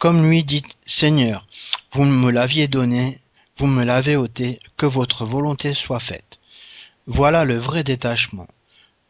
comme 0.00 0.30
lui 0.30 0.44
dites 0.44 0.78
Seigneur, 0.86 1.46
vous 1.92 2.04
me 2.04 2.30
l'aviez 2.30 2.68
donné, 2.68 3.20
vous 3.58 3.66
me 3.66 3.84
l'avez 3.84 4.16
ôté, 4.16 4.58
que 4.78 4.86
votre 4.86 5.26
volonté 5.26 5.74
soit 5.74 6.00
faite. 6.00 6.38
Voilà 7.06 7.44
le 7.44 7.58
vrai 7.58 7.84
détachement. 7.84 8.48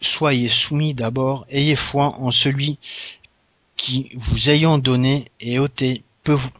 Soyez 0.01 0.49
soumis 0.49 0.93
d'abord, 0.93 1.47
ayez 1.49 1.77
foi 1.77 2.17
en 2.19 2.33
celui 2.33 2.77
qui, 3.77 4.11
vous 4.17 4.51
ayant 4.51 4.79
donné 4.79 5.27
et 5.39 5.61
ôté, 5.61 6.03
peut 6.25 6.33
vous, 6.33 6.51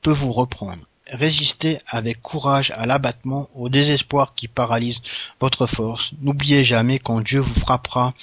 peut 0.00 0.12
vous 0.12 0.32
reprendre. 0.32 0.82
Résistez 1.06 1.78
avec 1.88 2.22
courage 2.22 2.70
à 2.70 2.86
l'abattement, 2.86 3.50
au 3.54 3.68
désespoir 3.68 4.34
qui 4.34 4.48
paralyse 4.48 5.02
votre 5.40 5.66
force. 5.66 6.12
N'oubliez 6.22 6.64
jamais 6.64 6.98
quand 6.98 7.20
Dieu 7.20 7.40
vous 7.40 7.60
frappera 7.60 8.14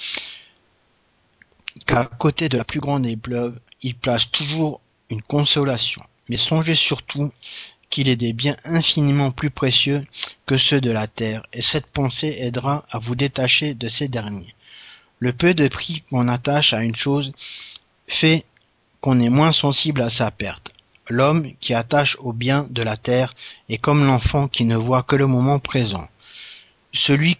qu'à 1.86 2.04
côté 2.04 2.48
de 2.48 2.58
la 2.58 2.64
plus 2.64 2.80
grande 2.80 3.06
épreuve, 3.06 3.60
il 3.82 3.94
place 3.94 4.28
toujours 4.32 4.80
une 5.10 5.22
consolation. 5.22 6.02
Mais 6.28 6.36
songez 6.36 6.74
surtout 6.74 7.32
qu'il 7.90 8.08
est 8.08 8.16
des 8.16 8.32
biens 8.32 8.56
infiniment 8.64 9.30
plus 9.30 9.50
précieux 9.50 10.02
que 10.44 10.56
ceux 10.56 10.80
de 10.80 10.90
la 10.90 11.06
terre, 11.06 11.42
et 11.52 11.62
cette 11.62 11.90
pensée 11.90 12.36
aidera 12.40 12.84
à 12.90 12.98
vous 12.98 13.14
détacher 13.14 13.74
de 13.74 13.88
ces 13.88 14.08
derniers. 14.08 14.54
Le 15.18 15.32
peu 15.32 15.54
de 15.54 15.68
prix 15.68 16.02
qu'on 16.10 16.28
attache 16.28 16.72
à 16.72 16.82
une 16.82 16.96
chose 16.96 17.32
fait 18.06 18.44
qu'on 19.00 19.20
est 19.20 19.30
moins 19.30 19.52
sensible 19.52 20.02
à 20.02 20.10
sa 20.10 20.30
perte. 20.30 20.72
L'homme 21.08 21.52
qui 21.60 21.72
attache 21.72 22.16
aux 22.20 22.32
biens 22.32 22.66
de 22.70 22.82
la 22.82 22.96
terre 22.96 23.32
est 23.68 23.78
comme 23.78 24.04
l'enfant 24.04 24.48
qui 24.48 24.64
ne 24.64 24.76
voit 24.76 25.04
que 25.04 25.16
le 25.16 25.26
moment 25.26 25.60
présent. 25.60 26.06
Celui 26.92 27.38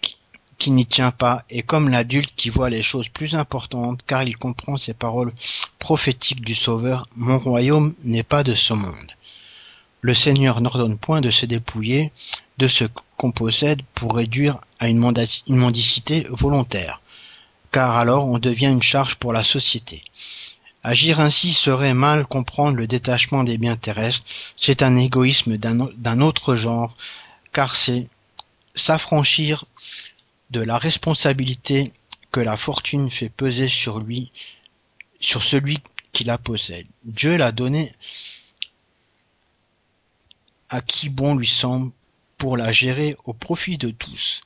qui 0.57 0.71
n'y 0.71 0.85
tient 0.85 1.11
pas 1.11 1.43
est 1.49 1.61
comme 1.61 1.89
l'adulte 1.89 2.33
qui 2.35 2.49
voit 2.49 2.69
les 2.69 2.81
choses 2.81 3.09
plus 3.09 3.35
importantes 3.35 4.01
car 4.05 4.23
il 4.23 4.37
comprend 4.37 4.77
ces 4.77 4.93
paroles 4.93 5.33
prophétiques 5.79 6.41
du 6.41 6.55
Sauveur 6.55 7.07
Mon 7.15 7.37
royaume 7.37 7.93
n'est 8.03 8.23
pas 8.23 8.43
de 8.43 8.53
ce 8.53 8.73
monde. 8.73 9.11
Le 10.01 10.13
Seigneur 10.13 10.61
n'ordonne 10.61 10.97
point 10.97 11.21
de 11.21 11.31
se 11.31 11.45
dépouiller 11.45 12.11
de 12.57 12.67
ce 12.67 12.85
qu'on 13.17 13.31
possède 13.31 13.81
pour 13.93 14.15
réduire 14.15 14.57
à 14.79 14.89
une, 14.89 14.99
mendicité 15.47 16.27
volontaire, 16.29 17.01
car 17.71 17.97
alors 17.97 18.25
on 18.25 18.37
devient 18.37 18.67
une 18.67 18.81
charge 18.83 19.15
pour 19.15 19.33
la 19.33 19.43
société. 19.43 20.03
Agir 20.83 21.19
ainsi 21.19 21.51
serait 21.51 21.95
mal 21.95 22.25
comprendre 22.27 22.77
le 22.77 22.87
détachement 22.87 23.43
des 23.43 23.57
biens 23.57 23.75
terrestres, 23.75 24.23
c'est 24.55 24.83
un 24.83 24.95
égoïsme 24.95 25.57
d'un 25.57 26.21
autre 26.21 26.55
genre, 26.55 26.95
car 27.51 27.75
c'est 27.75 28.07
s'affranchir 28.75 29.65
de 30.49 30.61
la 30.61 30.77
responsabilité 30.77 31.91
que 32.31 32.39
la 32.39 32.57
fortune 32.57 33.09
fait 33.11 33.29
peser 33.29 33.67
sur 33.67 33.99
lui, 33.99 34.31
sur 35.19 35.43
celui 35.43 35.79
qui 36.13 36.23
la 36.23 36.37
possède. 36.37 36.87
Dieu 37.03 37.37
l'a 37.37 37.51
donnée 37.51 37.91
à 40.69 40.81
qui 40.81 41.09
bon 41.09 41.35
lui 41.35 41.47
semble 41.47 41.91
pour 42.37 42.57
la 42.57 42.71
gérer 42.71 43.15
au 43.25 43.33
profit 43.33 43.77
de 43.77 43.89
tous. 43.89 44.41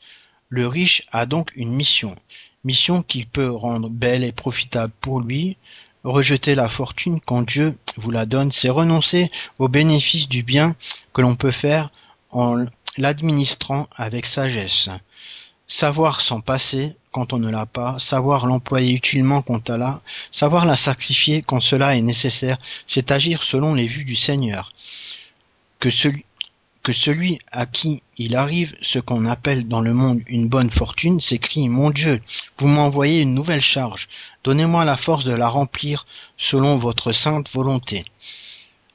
Le 0.49 0.67
riche 0.67 1.03
a 1.11 1.25
donc 1.25 1.51
une 1.55 1.71
mission, 1.73 2.15
mission 2.63 3.01
qu'il 3.01 3.27
peut 3.27 3.49
rendre 3.49 3.89
belle 3.89 4.23
et 4.23 4.31
profitable 4.31 4.93
pour 5.01 5.21
lui. 5.21 5.57
Rejeter 6.03 6.55
la 6.55 6.67
fortune 6.67 7.19
quand 7.21 7.43
Dieu 7.43 7.75
vous 7.97 8.11
la 8.11 8.25
donne, 8.25 8.51
c'est 8.51 8.69
renoncer 8.69 9.29
au 9.59 9.67
bénéfice 9.67 10.27
du 10.27 10.41
bien 10.41 10.75
que 11.13 11.21
l'on 11.21 11.35
peut 11.35 11.51
faire 11.51 11.91
en 12.31 12.65
l'administrant 12.97 13.87
avec 13.95 14.25
sagesse. 14.25 14.89
Savoir 15.73 16.19
s'en 16.19 16.41
passer 16.41 16.97
quand 17.11 17.31
on 17.31 17.39
ne 17.39 17.49
l'a 17.49 17.65
pas, 17.65 17.97
savoir 17.97 18.45
l'employer 18.45 18.93
utilement 18.93 19.41
quand 19.41 19.69
on 19.69 19.77
l'a, 19.77 20.01
savoir 20.29 20.65
la 20.65 20.75
sacrifier 20.75 21.41
quand 21.41 21.61
cela 21.61 21.95
est 21.95 22.01
nécessaire, 22.01 22.57
c'est 22.87 23.09
agir 23.09 23.41
selon 23.41 23.73
les 23.73 23.87
vues 23.87 24.03
du 24.03 24.17
Seigneur. 24.17 24.73
Que 25.79 25.89
celui, 25.89 26.25
que 26.83 26.91
celui 26.91 27.39
à 27.53 27.65
qui 27.65 28.03
il 28.17 28.35
arrive 28.35 28.75
ce 28.81 28.99
qu'on 28.99 29.25
appelle 29.25 29.65
dans 29.65 29.79
le 29.79 29.93
monde 29.93 30.19
une 30.27 30.49
bonne 30.49 30.69
fortune 30.69 31.21
s'écrie 31.21 31.69
Mon 31.69 31.89
Dieu, 31.89 32.21
vous 32.57 32.67
m'envoyez 32.67 33.21
une 33.21 33.33
nouvelle 33.33 33.61
charge, 33.61 34.09
donnez-moi 34.43 34.83
la 34.83 34.97
force 34.97 35.23
de 35.23 35.33
la 35.33 35.47
remplir 35.47 36.05
selon 36.35 36.75
votre 36.75 37.13
sainte 37.13 37.49
volonté. 37.49 38.03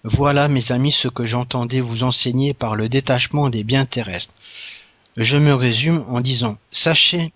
Voilà, 0.04 0.46
mes 0.48 0.72
amis, 0.72 0.92
ce 0.92 1.08
que 1.08 1.24
j'entendais 1.24 1.80
vous 1.80 2.02
enseigner 2.04 2.52
par 2.52 2.76
le 2.76 2.90
détachement 2.90 3.48
des 3.48 3.64
biens 3.64 3.86
terrestres. 3.86 4.34
Je 5.16 5.36
me 5.38 5.54
résume 5.54 6.04
en 6.08 6.20
disant 6.20 6.58
Sachez 6.70 7.32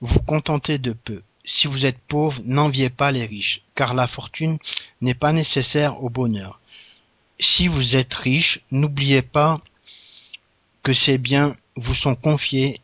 vous 0.00 0.20
contenter 0.20 0.78
de 0.78 0.92
peu. 0.92 1.22
Si 1.44 1.66
vous 1.68 1.86
êtes 1.86 1.98
pauvre, 1.98 2.40
n'enviez 2.44 2.90
pas 2.90 3.12
les 3.12 3.24
riches, 3.24 3.62
car 3.74 3.94
la 3.94 4.06
fortune 4.06 4.58
n'est 5.00 5.14
pas 5.14 5.32
nécessaire 5.32 6.02
au 6.02 6.10
bonheur. 6.10 6.60
Si 7.38 7.68
vous 7.68 7.96
êtes 7.96 8.14
riche, 8.14 8.60
n'oubliez 8.70 9.22
pas 9.22 9.60
que 10.82 10.92
ces 10.92 11.18
biens 11.18 11.54
vous 11.76 11.94
sont 11.94 12.14
confiés 12.14 12.78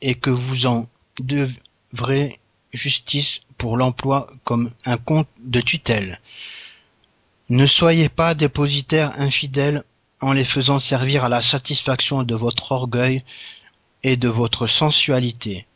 et 0.00 0.14
que 0.14 0.30
vous 0.30 0.66
en 0.66 0.86
devrez 1.20 2.38
justice 2.72 3.42
pour 3.56 3.76
l'emploi 3.76 4.28
comme 4.44 4.70
un 4.84 4.96
compte 4.96 5.28
de 5.38 5.60
tutelle. 5.60 6.20
Ne 7.48 7.66
soyez 7.66 8.08
pas 8.08 8.34
dépositaires 8.34 9.12
infidèles 9.20 9.84
en 10.22 10.32
les 10.32 10.44
faisant 10.44 10.78
servir 10.78 11.24
à 11.24 11.28
la 11.28 11.42
satisfaction 11.42 12.22
de 12.22 12.34
votre 12.34 12.72
orgueil 12.72 13.22
et 14.02 14.16
de 14.16 14.28
votre 14.28 14.66
sensualité. 14.66 15.66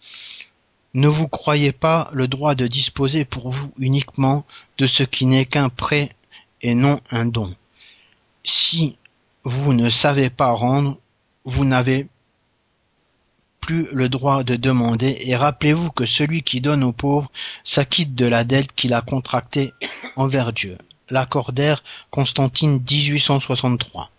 Ne 0.94 1.08
vous 1.08 1.28
croyez 1.28 1.72
pas 1.72 2.08
le 2.12 2.26
droit 2.28 2.54
de 2.54 2.66
disposer 2.66 3.24
pour 3.24 3.50
vous 3.50 3.70
uniquement 3.78 4.46
de 4.78 4.86
ce 4.86 5.02
qui 5.02 5.26
n'est 5.26 5.44
qu'un 5.44 5.68
prêt 5.68 6.10
et 6.62 6.74
non 6.74 6.98
un 7.10 7.26
don. 7.26 7.54
Si 8.44 8.96
vous 9.44 9.74
ne 9.74 9.90
savez 9.90 10.30
pas 10.30 10.52
rendre, 10.52 10.98
vous 11.44 11.64
n'avez 11.64 12.08
plus 13.60 13.88
le 13.92 14.08
droit 14.08 14.44
de 14.44 14.54
demander 14.54 15.18
et 15.20 15.34
rappelez-vous 15.36 15.90
que 15.90 16.04
celui 16.04 16.42
qui 16.42 16.60
donne 16.60 16.84
aux 16.84 16.92
pauvres 16.92 17.30
s'acquitte 17.64 18.14
de 18.14 18.26
la 18.26 18.44
dette 18.44 18.72
qu'il 18.72 18.94
a 18.94 19.02
contractée 19.02 19.72
envers 20.14 20.52
Dieu. 20.52 20.78
Lacordaire, 21.10 21.82
Constantine 22.10 22.80
1863. 22.80 24.10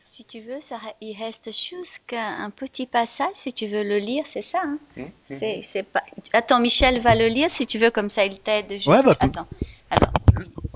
Si 0.00 0.23
tu 0.34 0.40
veux, 0.40 0.60
ça, 0.60 0.80
il 1.00 1.16
reste 1.16 1.52
juste 1.52 2.12
un 2.12 2.50
petit 2.50 2.86
passage, 2.86 3.34
si 3.34 3.52
tu 3.52 3.68
veux 3.68 3.84
le 3.84 3.98
lire, 3.98 4.24
c'est 4.26 4.42
ça. 4.42 4.64
Hein 4.64 5.04
c'est, 5.30 5.60
c'est 5.62 5.84
pas... 5.84 6.02
Attends, 6.32 6.58
Michel 6.58 6.98
va 6.98 7.14
le 7.14 7.28
lire, 7.28 7.48
si 7.50 7.68
tu 7.68 7.78
veux, 7.78 7.92
comme 7.92 8.10
ça 8.10 8.24
il 8.24 8.40
t'aide. 8.40 8.72
Juste... 8.72 8.88
Ouais, 8.88 9.00
bah, 9.04 9.14
Attends. 9.20 9.46
Alors, 9.90 10.10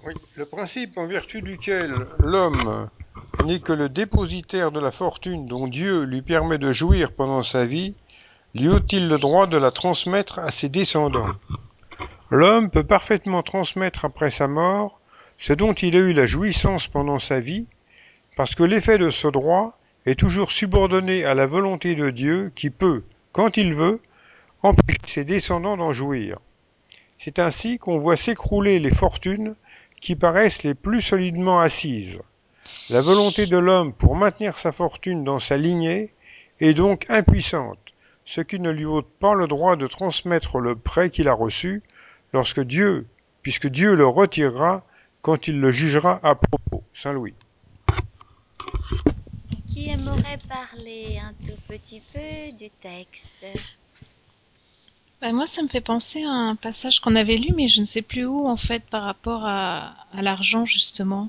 Oui, 0.07 0.15
le 0.37 0.47
principe 0.47 0.97
en 0.97 1.09
vertu 1.09 1.43
duquel 1.43 1.93
l'homme 2.21 2.88
n'est 3.47 3.59
que 3.59 3.73
le 3.73 3.88
dépositaire 3.88 4.71
de 4.71 4.79
la 4.79 4.93
fortune 4.93 5.49
dont 5.49 5.67
Dieu 5.67 6.05
lui 6.05 6.23
permet 6.23 6.59
de 6.59 6.71
jouir 6.71 7.11
pendant 7.11 7.43
sa 7.43 7.65
vie, 7.65 7.95
lui 8.55 8.69
ôte-t-il 8.69 9.09
le 9.09 9.19
droit 9.19 9.49
de 9.49 9.57
la 9.57 9.73
transmettre 9.73 10.38
à 10.38 10.53
ses 10.53 10.69
descendants? 10.69 11.33
L'homme 12.31 12.71
peut 12.71 12.85
parfaitement 12.85 13.43
transmettre 13.43 14.05
après 14.05 14.31
sa 14.31 14.47
mort 14.47 15.00
ce 15.37 15.53
dont 15.53 15.73
il 15.73 15.97
a 15.97 15.99
eu 15.99 16.12
la 16.12 16.27
jouissance 16.27 16.87
pendant 16.87 17.19
sa 17.19 17.41
vie, 17.41 17.67
parce 18.38 18.54
que 18.54 18.62
l'effet 18.62 18.99
de 18.99 19.11
ce 19.11 19.26
droit 19.26 19.76
est 20.07 20.16
toujours 20.16 20.52
subordonné 20.52 21.25
à 21.25 21.35
la 21.35 21.49
volonté 21.49 21.97
de 21.97 22.11
Dieu 22.11 22.52
qui 22.54 22.71
peut, 22.71 23.02
quand 23.33 23.57
il 23.57 23.75
veut, 23.75 24.00
empêcher 24.62 25.00
ses 25.09 25.25
descendants 25.25 25.76
d'en 25.76 25.92
jouir. 25.92 26.38
C'est 27.18 27.40
ainsi 27.40 27.80
qu'on 27.80 27.99
voit 27.99 28.16
s'écrouler 28.16 28.78
les 28.78 28.95
fortunes 28.95 29.57
qui 30.00 30.14
paraissent 30.14 30.62
les 30.62 30.75
plus 30.75 31.00
solidement 31.00 31.59
assises. 31.59 32.21
La 32.90 33.00
volonté 33.00 33.47
de 33.47 33.59
l'homme 33.59 33.92
pour 33.92 34.14
maintenir 34.14 34.57
sa 34.57 34.71
fortune 34.71 35.25
dans 35.25 35.40
sa 35.40 35.57
lignée 35.57 36.14
est 36.61 36.75
donc 36.75 37.07
impuissante, 37.09 37.92
ce 38.25 38.40
qui 38.40 38.61
ne 38.61 38.71
lui 38.71 38.85
ôte 38.85 39.09
pas 39.18 39.35
le 39.35 39.49
droit 39.49 39.75
de 39.75 39.88
transmettre 39.88 40.61
le 40.61 40.76
prêt 40.76 41.11
qu'il 41.11 41.26
a 41.26 41.35
reçu 41.35 41.83
lorsque 42.33 42.62
Dieu, 42.62 43.09
puisque 43.42 43.66
Dieu 43.66 43.97
le 43.97 44.07
retirera 44.07 44.85
quand 45.23 45.49
il 45.49 45.61
le 45.61 45.73
jugera 45.73 46.21
à 46.23 46.37
propos. 46.37 46.85
Saint 46.95 47.12
Louis. 47.12 47.35
Aimerait 50.09 50.38
parler 50.49 51.19
un 51.19 51.35
tout 51.47 51.59
petit 51.69 52.00
peu 52.00 52.53
du 52.57 52.71
texte 52.71 53.35
Bah, 55.21 55.33
moi, 55.33 55.47
ça 55.47 55.62
me 55.62 55.69
fait 55.69 55.81
penser 55.81 56.25
à 56.25 56.31
un 56.31 56.57
passage 56.57 57.00
qu'on 57.00 57.17
avait 57.17 57.37
lu, 57.37 57.53
mais 57.55 57.69
je 57.69 57.81
ne 57.81 57.85
sais 57.85 58.03
plus 58.03 58.25
où, 58.25 58.47
en 58.47 58.57
fait, 58.57 58.83
par 58.85 59.03
rapport 59.03 59.45
à, 59.45 59.95
à 60.12 60.23
l'argent, 60.23 60.65
justement. 60.65 61.29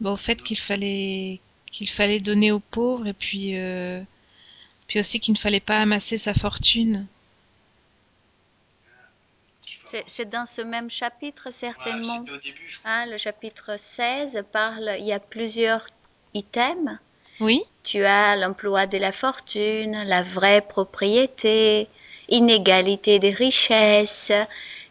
Bah, 0.00 0.12
au 0.12 0.16
fait 0.16 0.42
qu'il 0.42 0.58
fallait, 0.58 1.40
qu'il 1.72 1.88
fallait 1.88 2.20
donner 2.20 2.52
aux 2.52 2.60
pauvres, 2.60 3.06
et 3.06 3.14
puis, 3.14 3.56
euh, 3.58 4.00
puis 4.88 5.00
aussi 5.00 5.20
qu'il 5.20 5.32
ne 5.32 5.38
fallait 5.38 5.60
pas 5.60 5.78
amasser 5.78 6.18
sa 6.18 6.34
fortune. 6.34 7.06
c'est, 10.06 10.26
dans 10.26 10.46
ce 10.46 10.62
même 10.62 10.90
chapitre, 10.90 11.50
certainement. 11.52 12.20
C'était 12.22 12.32
au 12.32 12.38
début, 12.38 12.68
je 12.68 12.78
crois. 12.78 12.90
Hein, 12.90 13.06
le 13.06 13.18
chapitre 13.18 13.78
16 13.78 14.44
parle, 14.52 14.96
il 14.98 15.06
y 15.06 15.12
a 15.12 15.20
plusieurs 15.20 15.86
items. 16.34 16.98
Oui. 17.40 17.62
Tu 17.84 18.04
as 18.04 18.36
l'emploi 18.36 18.86
de 18.86 18.98
la 18.98 19.12
fortune, 19.12 20.02
la 20.04 20.22
vraie 20.22 20.60
propriété, 20.60 21.88
inégalité 22.28 23.18
des 23.18 23.30
richesses, 23.30 24.32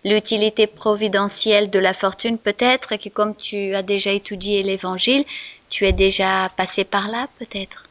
l'utilité 0.03 0.67
providentielle 0.67 1.69
de 1.69 1.79
la 1.79 1.93
fortune. 1.93 2.37
Peut-être 2.37 2.95
que 2.97 3.09
comme 3.09 3.35
tu 3.35 3.75
as 3.75 3.81
déjà 3.81 4.11
étudié 4.11 4.63
l'évangile, 4.63 5.25
tu 5.69 5.85
es 5.85 5.93
déjà 5.93 6.49
passé 6.55 6.83
par 6.85 7.07
là, 7.07 7.27
peut-être. 7.39 7.85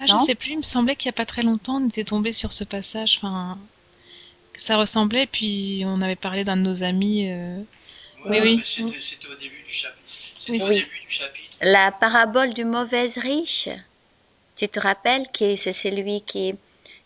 Ah, 0.00 0.06
je 0.06 0.12
Non 0.12 0.18
sais 0.18 0.34
plus, 0.34 0.52
il 0.52 0.58
me 0.58 0.62
semblait 0.62 0.96
qu'il 0.96 1.06
y 1.06 1.10
a 1.10 1.12
pas 1.12 1.26
très 1.26 1.42
longtemps, 1.42 1.76
on 1.82 1.88
était 1.88 2.04
tombé 2.04 2.32
sur 2.32 2.52
ce 2.52 2.64
passage, 2.64 3.18
enfin, 3.18 3.58
que 4.52 4.60
ça 4.60 4.76
ressemblait, 4.76 5.26
puis 5.26 5.82
on 5.86 6.00
avait 6.00 6.16
parlé 6.16 6.44
d'un 6.44 6.56
de 6.56 6.62
nos 6.62 6.84
amis. 6.84 7.28
euh, 7.30 7.60
Oui, 8.24 8.38
oui. 8.42 8.62
C'était 8.64 9.00
c'était 9.00 9.28
au 9.28 9.34
début 9.34 9.62
du 9.64 9.72
chapitre. 9.72 10.14
Oui. 10.48 10.60
au 10.62 10.68
début 10.68 11.00
du 11.00 11.08
chapitre. 11.10 11.56
La 11.60 11.92
parabole 11.92 12.52
du 12.54 12.64
mauvais 12.64 13.06
riche. 13.16 13.68
Tu 14.56 14.68
te 14.68 14.80
rappelles 14.80 15.26
que 15.32 15.56
c'est 15.56 15.72
celui 15.72 16.20
qui, 16.22 16.54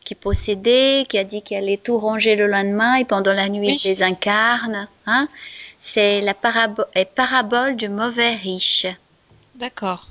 qui 0.04 0.14
possédait, 0.14 1.04
qui 1.09 1.19
a 1.19 1.25
dit 1.25 1.42
qu'il 1.42 1.57
allait 1.59 1.76
tout 1.76 1.99
ranger 1.99 2.35
le 2.37 2.47
lendemain 2.47 2.95
et 2.97 3.04
pendant 3.04 3.33
la 3.35 3.49
nuit 3.49 3.69
Oui. 3.69 3.81
il 3.85 3.88
désincarne. 3.90 4.88
Hein? 5.07 5.28
C'est 5.78 6.21
la 6.23 6.33
parabo- 6.35 6.87
euh, 6.97 7.04
parabole 7.14 7.76
du 7.76 7.88
mauvais 7.88 8.35
riche. 8.37 8.87
D'accord. 9.57 10.07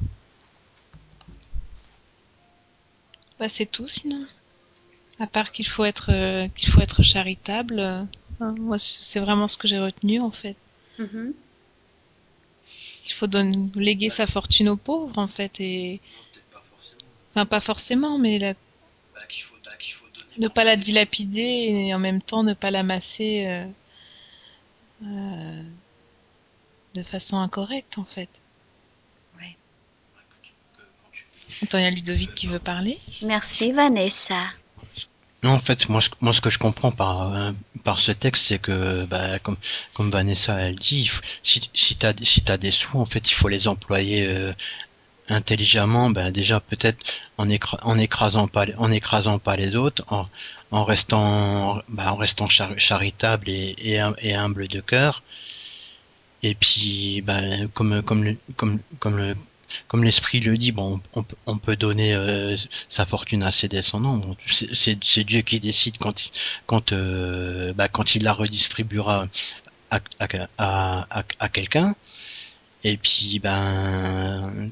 Bah, 3.39 3.49
c'est 3.49 3.65
tout 3.65 3.87
sinon. 3.87 4.25
À 5.19 5.27
part 5.27 5.51
qu'il 5.51 5.67
faut 5.67 5.85
être 5.85 6.11
euh, 6.11 6.47
qu'il 6.55 6.69
faut 6.69 6.81
être 6.81 7.01
charitable. 7.03 7.79
euh, 7.79 8.03
moi, 8.57 8.77
c'est 8.79 9.19
vraiment 9.19 9.47
ce 9.47 9.57
que 9.57 9.67
j'ai 9.67 9.79
retenu 9.79 10.19
en 10.21 10.31
fait. 10.31 10.55
Mhm. 11.01 11.33
Il 13.05 13.11
faut 13.13 13.27
donner, 13.27 13.69
léguer 13.75 14.09
sa 14.09 14.27
fortune 14.27 14.69
aux 14.69 14.77
pauvres 14.77 15.17
en 15.17 15.27
fait 15.27 15.59
et 15.59 15.99
Non, 15.99 16.25
pas 16.53 16.61
forcément. 16.61 17.01
enfin 17.33 17.45
pas 17.45 17.59
forcément, 17.59 18.17
mais 18.17 18.39
la- 18.39 18.53
Bah, 18.53 19.25
qu'il 19.27 19.43
faut, 19.43 19.55
bah, 19.65 19.71
qu'il 19.79 19.93
faut 19.93 20.05
donner. 20.15 20.29
ne 20.37 20.47
pas 20.47 20.63
la 20.63 20.75
dilapider 20.77 21.41
et 21.41 21.93
en 21.93 21.99
même 21.99 22.21
temps 22.21 22.43
ne 22.43 22.53
pas 22.53 22.71
l'amasser 22.71 23.45
euh, 23.47 23.65
euh, 25.03 25.63
de 26.93 27.03
façon 27.03 27.37
incorrecte 27.39 27.97
en 27.97 28.05
fait. 28.05 28.41
Ouais, 29.39 29.55
Attends, 31.63 31.77
il 31.79 31.83
y 31.83 31.87
a 31.87 31.91
Ludovic 31.91 32.33
qui 32.35 32.47
veut 32.47 32.59
parler. 32.59 32.97
Merci 33.23 33.71
Vanessa. 33.71 34.47
Non, 35.43 35.51
en 35.53 35.59
fait, 35.59 35.89
moi, 35.89 36.01
ce- 36.01 36.09
moi, 36.21 36.33
ce 36.33 36.41
que 36.41 36.49
je 36.51 36.59
comprends 36.59 36.91
par 36.91 37.33
euh, 37.33 37.51
par 37.83 37.99
ce 37.99 38.11
texte, 38.11 38.43
c'est 38.47 38.59
que, 38.59 39.05
bah, 39.05 39.39
comme 39.39 39.57
comme 39.93 40.11
Vanessa 40.11 40.53
elle 40.59 40.75
dit, 40.75 41.09
si 41.43 41.69
si 41.73 41.95
t'as 41.95 42.13
si 42.21 42.41
t'as 42.43 42.57
des 42.57 42.69
sous, 42.71 42.97
en 42.99 43.05
fait, 43.05 43.29
il 43.31 43.33
faut 43.33 43.47
les 43.47 43.67
employer 43.67 44.25
euh, 44.27 44.53
intelligemment. 45.29 46.09
Ben 46.11 46.31
déjà 46.31 46.59
peut-être 46.61 47.03
en 47.37 47.47
écra- 47.49 47.79
en 47.83 47.97
écrasant 47.99 48.47
pas 48.47 48.65
en 48.77 48.91
écrasant 48.91 49.39
pas 49.39 49.55
les 49.57 49.75
autres, 49.75 50.03
en 50.09 50.27
en 50.71 50.85
restant 50.85 51.81
bah, 51.89 52.13
en 52.13 52.17
restant 52.17 52.49
char- 52.49 52.79
charitable 52.79 53.49
et, 53.49 53.75
et 53.79 54.01
hum- 54.03 54.15
et 54.19 54.35
humble 54.35 54.67
de 54.69 54.81
cœur. 54.81 55.23
Et 56.43 56.55
puis, 56.55 57.21
ben, 57.21 57.67
comme 57.73 58.01
comme 58.01 58.23
le, 58.23 58.37
comme 58.55 58.79
comme 58.99 59.17
le 59.17 59.35
comme 59.87 60.03
l'esprit 60.03 60.39
le 60.39 60.57
dit, 60.57 60.71
bon, 60.71 60.99
on, 61.13 61.23
peut- 61.23 61.35
on 61.45 61.57
donner 61.75 62.13
euh, 62.15 62.55
sa 62.89 63.05
fortune 63.05 63.43
à 63.43 63.51
ses 63.51 63.67
descendants. 63.67 64.17
Bon, 64.17 64.35
c'est- 64.47 65.23
Dieu 65.23 65.41
qui 65.41 65.59
décide 65.59 65.97
quand 65.97 66.31
quand 66.67 66.91
euh, 66.93 67.73
bah, 67.73 67.87
quand 67.87 68.15
il 68.15 68.23
la 68.23 68.33
redistribuera 68.33 69.27
à, 69.91 69.99
à, 70.57 71.07
à, 71.39 71.49
quelqu'un. 71.49 71.95
Et 72.83 72.97
puis 72.97 73.39
ben 73.39 74.71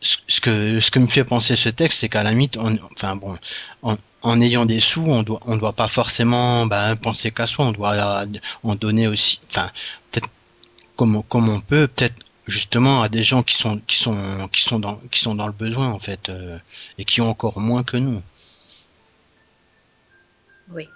ce 0.00 0.40
que 0.40 0.80
ce 0.80 0.90
que 0.90 0.98
me 0.98 1.06
fait 1.06 1.24
penser 1.24 1.56
ce 1.56 1.68
texte, 1.68 2.00
c'est 2.00 2.08
qu'à 2.08 2.22
la 2.22 2.30
limite, 2.30 2.56
on, 2.56 2.76
enfin 2.94 3.16
bon, 3.16 3.36
en, 4.22 4.40
ayant 4.40 4.66
des 4.66 4.80
sous, 4.80 5.02
on 5.02 5.22
doit 5.22 5.40
on 5.46 5.56
doit 5.56 5.72
pas 5.72 5.88
forcément 5.88 6.66
ben, 6.66 6.96
penser 6.96 7.30
qu'à 7.30 7.46
soi, 7.46 7.66
on 7.66 7.72
doit 7.72 8.24
en 8.62 8.74
donner 8.74 9.06
aussi, 9.08 9.40
enfin 9.48 9.70
peut-être 10.10 10.28
comme 10.96 11.22
comme 11.24 11.48
on 11.48 11.60
peut, 11.60 11.88
peut-être 11.88 12.16
justement 12.48 13.02
à 13.02 13.08
des 13.08 13.22
gens 13.22 13.42
qui 13.42 13.54
sont 13.54 13.78
qui 13.86 13.98
sont 13.98 14.48
qui 14.50 14.62
sont 14.62 14.80
dans 14.80 14.96
qui 15.10 15.20
sont 15.20 15.34
dans 15.34 15.46
le 15.46 15.52
besoin 15.52 15.90
en 15.90 15.98
fait 15.98 16.28
euh, 16.28 16.58
et 16.96 17.04
qui 17.04 17.20
ont 17.20 17.28
encore 17.30 17.60
moins 17.60 17.84
que 17.84 17.96
nous. 17.96 18.22
Oui. 20.70 20.88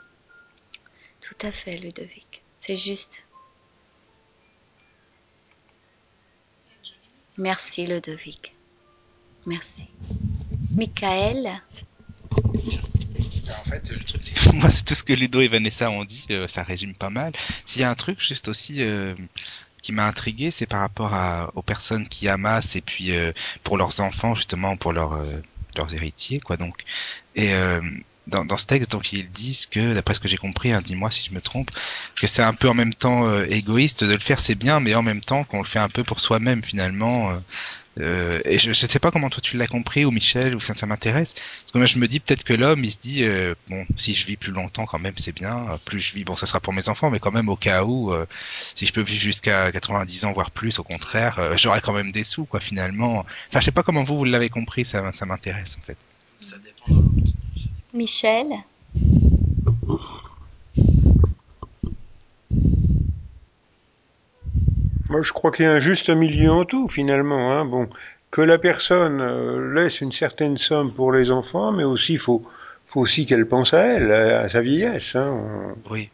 Tout 1.21 1.47
à 1.47 1.53
fait 1.53 1.77
Ludovic. 1.77 2.43
C'est 2.61 2.77
juste. 2.77 3.25
Merci 7.39 7.87
Ludovic. 7.87 8.55
Merci. 9.47 9.87
Michael, 10.75 11.61
En 12.31 13.65
fait, 13.65 13.91
le 13.91 13.99
truc, 14.05 14.23
c'est 14.23 14.35
que 14.35 14.53
moi, 14.57 14.71
c'est 14.71 14.85
tout 14.85 14.95
ce 14.95 15.03
que 15.03 15.13
Ludo 15.13 15.41
et 15.41 15.49
Vanessa 15.49 15.91
ont 15.91 16.05
dit, 16.05 16.27
euh, 16.31 16.47
ça 16.47 16.63
résume 16.63 16.95
pas 16.95 17.11
mal. 17.11 17.33
S'il 17.65 17.83
y 17.83 17.85
a 17.85 17.91
un 17.91 17.95
truc 17.95 18.21
juste 18.21 18.49
aussi 18.49 18.83
euh, 18.83 19.15
qui 19.83 19.93
m'a 19.93 20.07
intrigué, 20.07 20.51
c'est 20.51 20.67
par 20.67 20.81
rapport 20.81 21.13
à, 21.15 21.51
aux 21.55 21.63
personnes 21.63 22.09
qui 22.09 22.29
amassent 22.29 22.77
et 22.77 22.81
puis 22.81 23.13
euh, 23.15 23.33
pour 23.65 23.77
leurs 23.77 24.01
enfants, 24.01 24.35
justement, 24.35 24.77
pour 24.77 24.93
leurs 24.93 25.15
euh, 25.15 25.43
leurs 25.77 25.93
héritiers, 25.95 26.41
quoi. 26.41 26.57
Donc, 26.57 26.85
et 27.35 27.55
euh, 27.55 27.81
dans, 28.27 28.45
dans 28.45 28.57
ce 28.57 28.67
texte, 28.67 28.93
donc 28.93 29.13
ils 29.13 29.31
disent 29.31 29.67
que, 29.67 29.95
d'après 29.95 30.15
ce 30.15 30.21
que 30.21 30.29
j'ai 30.29 30.37
compris, 30.37 30.73
hein, 30.73 30.81
dis-moi 30.83 31.11
si 31.11 31.25
je 31.25 31.35
me 31.35 31.41
trompe, 31.41 31.71
que 32.21 32.27
c'est 32.27 32.43
un 32.43 32.55
peu 32.55 32.69
en 32.69 32.75
même 32.75 32.95
temps 32.95 33.27
euh, 33.27 33.47
égoïste 33.49 34.05
de 34.05 34.13
le 34.13 34.19
faire, 34.19 34.41
c'est 34.41 34.55
bien, 34.55 34.81
mais 34.81 34.95
en 34.95 35.03
même 35.03 35.21
temps 35.21 35.45
qu'on 35.45 35.59
le 35.59 35.67
fait 35.67 35.81
un 35.81 35.89
peu 35.89 36.05
pour 36.05 36.21
soi-même 36.21 36.63
finalement. 36.63 37.33
Euh, 38.01 38.41
et 38.45 38.59
je, 38.59 38.73
je 38.73 38.87
sais 38.87 38.99
pas 38.99 39.11
comment 39.11 39.29
toi 39.29 39.43
tu 39.43 39.57
l'as 39.57 39.67
compris 39.67 40.05
ou 40.05 40.11
Michel 40.11 40.55
ou 40.55 40.61
ça, 40.61 40.75
ça 40.75 40.87
m'intéresse. 40.87 41.35
Parce 41.35 41.73
que 41.73 41.79
moi 41.79 41.87
je 41.87 41.99
me 41.99 42.09
dis 42.09 42.21
peut-être 42.21 42.45
que 42.45 42.55
l'homme 42.55 42.85
il 42.85 42.91
se 42.91 42.99
dit 42.99 43.25
euh, 43.25 43.55
bon 43.69 43.85
si 43.97 44.15
je 44.15 44.27
vis 44.27 44.37
plus 44.37 44.53
longtemps 44.53 44.87
quand 44.87 44.99
même 44.99 45.15
c'est 45.17 45.35
bien. 45.35 45.79
Plus 45.85 46.01
je 46.01 46.15
vis 46.15 46.25
bon 46.25 46.37
ça 46.37 46.47
sera 46.47 46.61
pour 46.61 46.73
mes 46.73 46.89
enfants 46.89 47.11
mais 47.11 47.19
quand 47.19 47.33
même 47.33 47.49
au 47.49 47.57
cas 47.57 47.85
où 47.85 48.13
euh, 48.13 48.27
si 48.31 48.87
je 48.87 48.93
peux 48.93 49.03
vivre 49.03 49.21
jusqu'à 49.21 49.71
90 49.73 50.25
ans 50.25 50.33
voire 50.33 50.51
plus 50.51 50.79
au 50.79 50.85
contraire 50.85 51.39
euh, 51.39 51.57
j'aurai 51.57 51.81
quand 51.81 51.93
même 51.93 52.13
des 52.13 52.25
sous 52.25 52.45
quoi 52.45 52.61
finalement. 52.61 53.27
Enfin 53.49 53.61
je 53.61 53.65
sais 53.67 53.73
pas 53.73 53.83
comment 53.83 54.05
vous 54.05 54.17
vous 54.17 54.25
l'avez 54.25 54.49
compris 54.49 54.85
ça 54.85 55.13
ça 55.13 55.27
m'intéresse 55.27 55.77
en 55.81 55.85
fait. 55.85 55.99
Ça 56.41 56.57
dépend. 56.59 57.03
Michel, 57.95 58.47
Moi, 65.13 65.23
je 65.23 65.33
crois 65.33 65.51
qu'il 65.51 65.67
y 65.67 65.69
a 65.69 65.73
un 65.73 65.81
juste 65.81 66.09
milieu 66.11 66.51
en 66.51 66.65
tout, 66.65 66.89
finalement. 66.89 67.53
Hein. 67.53 67.65
Bon, 67.67 67.89
que 68.31 68.41
la 68.41 68.59
personne 68.59 69.21
euh, 69.21 69.75
laisse 69.75 70.01
une 70.01 70.11
certaine 70.13 70.57
somme 70.57 70.93
pour 70.93 71.13
les 71.13 71.31
enfants, 71.31 71.71
mais 71.71 71.85
aussi 71.85 72.17
faut, 72.17 72.43
faut 72.87 73.01
aussi 73.01 73.27
qu'elle 73.27 73.47
pense 73.47 73.75
à 73.75 73.81
elle, 73.85 74.11
à, 74.11 74.41
à 74.41 74.49
sa 74.49 74.63
vieillesse. 74.63 75.15
Hein. 75.15 75.29
On- 75.31 75.91
oui 75.93 76.11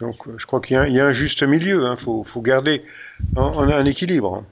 Donc, 0.00 0.16
je 0.36 0.44
crois 0.46 0.60
qu'il 0.60 0.74
y, 0.74 0.78
a 0.78 0.82
un- 0.82 0.86
il 0.86 0.94
y 0.94 1.00
a 1.00 1.06
un 1.06 1.12
juste 1.12 1.42
milieu. 1.42 1.86
Hein. 1.86 1.96
Faut, 1.96 2.24
faut 2.24 2.42
garder 2.42 2.82
un, 3.36 3.42
un- 3.42 3.68
un 3.70 3.84
équilibre. 3.86 4.44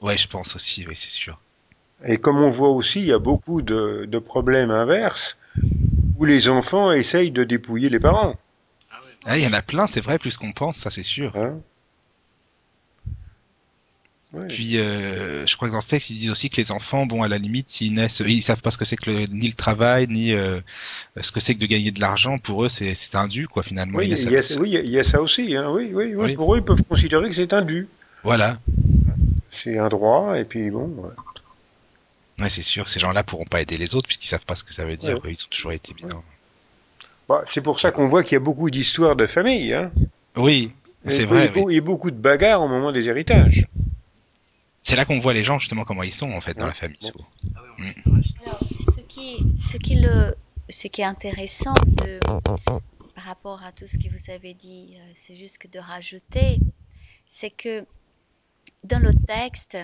ouais 0.00 0.16
je 0.16 0.28
pense 0.28 0.54
aussi 0.56 0.84
oui 0.88 0.94
c'est 0.96 1.10
sûr 1.10 1.40
Et 2.04 2.18
comme 2.18 2.38
on 2.38 2.50
voit 2.50 2.70
aussi, 2.70 3.00
il 3.00 3.06
y 3.06 3.12
a 3.12 3.18
beaucoup 3.18 3.62
de, 3.62 4.04
de 4.06 4.18
problèmes 4.18 4.70
inverses 4.70 5.36
où 6.18 6.24
les 6.24 6.48
enfants 6.48 6.92
essayent 6.92 7.30
de 7.32 7.44
dépouiller 7.44 7.88
les 7.88 8.00
parents. 8.00 8.36
ah 9.26 9.36
il 9.38 9.44
y 9.44 9.46
en 9.48 9.52
a 9.52 9.62
plein 9.62 9.86
c'est 9.86 10.00
vrai 10.04 10.18
plus 10.18 10.36
qu'on 10.36 10.52
pense 10.52 10.76
ça 10.76 10.90
c'est 10.90 11.02
sûr 11.16 11.36
Hein. 11.36 11.58
Ouais. 14.32 14.46
Puis, 14.48 14.78
euh, 14.78 15.46
je 15.46 15.56
crois 15.56 15.68
que 15.68 15.74
dans 15.74 15.82
ce 15.82 15.90
texte, 15.90 16.08
ils 16.08 16.16
disent 16.16 16.30
aussi 16.30 16.48
que 16.48 16.56
les 16.56 16.70
enfants, 16.72 17.04
bon, 17.04 17.22
à 17.22 17.28
la 17.28 17.36
limite, 17.36 17.68
s'ils 17.68 17.92
naissent, 17.92 18.22
ils 18.26 18.42
savent 18.42 18.62
pas 18.62 18.70
ce 18.70 18.78
que 18.78 18.86
c'est 18.86 18.96
que 18.96 19.10
le, 19.10 19.24
ni 19.30 19.46
le 19.46 19.52
travail, 19.52 20.06
ni 20.08 20.32
euh, 20.32 20.58
ce 21.20 21.30
que 21.32 21.38
c'est 21.40 21.54
que 21.54 21.58
de 21.60 21.66
gagner 21.66 21.90
de 21.90 22.00
l'argent. 22.00 22.38
Pour 22.38 22.64
eux, 22.64 22.70
c'est 22.70 22.94
c'est 22.94 23.14
un 23.14 23.26
dû, 23.26 23.46
quoi, 23.46 23.62
finalement. 23.62 23.98
Oui, 23.98 24.06
il 24.06 24.10
y, 24.10 24.36
a, 24.36 24.42
ça. 24.42 24.58
oui, 24.58 24.70
il 24.82 24.88
y 24.90 24.98
a 24.98 25.04
ça 25.04 25.20
aussi. 25.20 25.54
Hein. 25.54 25.70
Oui, 25.70 25.90
oui, 25.92 26.14
oui. 26.14 26.14
Oui. 26.16 26.34
Pour 26.34 26.54
eux, 26.54 26.58
ils 26.58 26.64
peuvent 26.64 26.82
considérer 26.82 27.28
que 27.28 27.36
c'est 27.36 27.52
un 27.52 27.60
dû. 27.60 27.88
Voilà. 28.24 28.58
C'est 29.62 29.76
un 29.78 29.90
droit, 29.90 30.38
et 30.38 30.44
puis 30.46 30.70
bon. 30.70 30.86
ouais. 30.96 31.10
Ouais, 32.40 32.48
c'est 32.48 32.62
sûr. 32.62 32.88
Ces 32.88 33.00
gens-là 33.00 33.22
pourront 33.24 33.44
pas 33.44 33.60
aider 33.60 33.76
les 33.76 33.94
autres 33.94 34.06
puisqu'ils 34.06 34.28
savent 34.28 34.46
pas 34.46 34.56
ce 34.56 34.64
que 34.64 34.72
ça 34.72 34.86
veut 34.86 34.96
dire. 34.96 35.22
Ouais. 35.22 35.30
Ils 35.32 35.44
ont 35.44 35.48
toujours 35.50 35.72
été 35.72 35.92
bien. 35.92 36.08
Bah, 37.28 37.42
c'est 37.52 37.60
pour 37.60 37.78
ça 37.80 37.90
qu'on 37.90 38.08
voit 38.08 38.22
qu'il 38.24 38.32
y 38.32 38.36
a 38.36 38.40
beaucoup 38.40 38.70
d'histoires 38.70 39.14
de 39.14 39.26
famille. 39.26 39.74
Hein. 39.74 39.90
Oui, 40.36 40.72
c'est 41.06 41.26
vrai. 41.26 41.46
et 41.46 41.48
beau- 41.50 41.68
et 41.70 41.80
beaucoup 41.82 42.10
de 42.10 42.16
bagarres 42.16 42.62
au 42.62 42.68
moment 42.68 42.90
des 42.92 43.04
héritages. 43.06 43.66
C'est 44.82 44.96
là 44.96 45.04
qu'on 45.04 45.20
voit 45.20 45.32
les 45.32 45.44
gens 45.44 45.58
justement 45.58 45.84
comment 45.84 46.02
ils 46.02 46.12
sont 46.12 46.32
en 46.32 46.40
fait 46.40 46.54
dans 46.54 46.62
Ouais. 46.64 46.68
la 46.68 46.74
famille. 46.74 46.98
Souvent. 47.00 47.24
Alors, 48.44 48.58
ce 48.80 49.00
qui, 49.00 49.44
ce 49.60 49.76
qui, 49.76 50.00
le, 50.00 50.34
ce 50.68 50.88
qui 50.88 51.00
est 51.02 51.04
intéressant 51.04 51.74
de, 52.02 52.18
par 53.14 53.24
rapport 53.24 53.62
à 53.62 53.72
tout 53.72 53.86
ce 53.86 53.96
que 53.96 54.08
vous 54.08 54.30
avez 54.30 54.54
dit, 54.54 54.96
euh, 54.96 55.10
c'est 55.14 55.36
juste 55.36 55.58
que 55.58 55.68
de 55.68 55.78
rajouter, 55.78 56.58
c'est 57.26 57.50
que 57.50 57.84
dans 58.84 58.98
le 59.00 59.12
texte, 59.26 59.78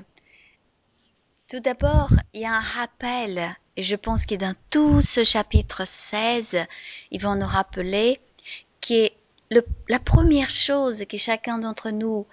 tout 1.48 1.60
d'abord, 1.60 2.10
il 2.34 2.42
y 2.42 2.44
a 2.44 2.54
un 2.56 2.60
rappel, 2.60 3.56
et 3.76 3.82
je 3.82 3.96
pense 3.96 4.26
que 4.26 4.34
dans 4.34 4.54
tout 4.70 5.00
ce 5.00 5.24
chapitre 5.24 5.86
16, 5.86 6.58
ils 7.10 7.20
vont 7.20 7.36
nous 7.36 7.46
rappeler 7.46 8.20
que 8.80 9.08
le, 9.50 9.64
la 9.88 9.98
première 9.98 10.50
chose 10.50 11.04
que 11.08 11.16
chacun 11.16 11.58
d'entre 11.58 11.90
nous 11.90 12.26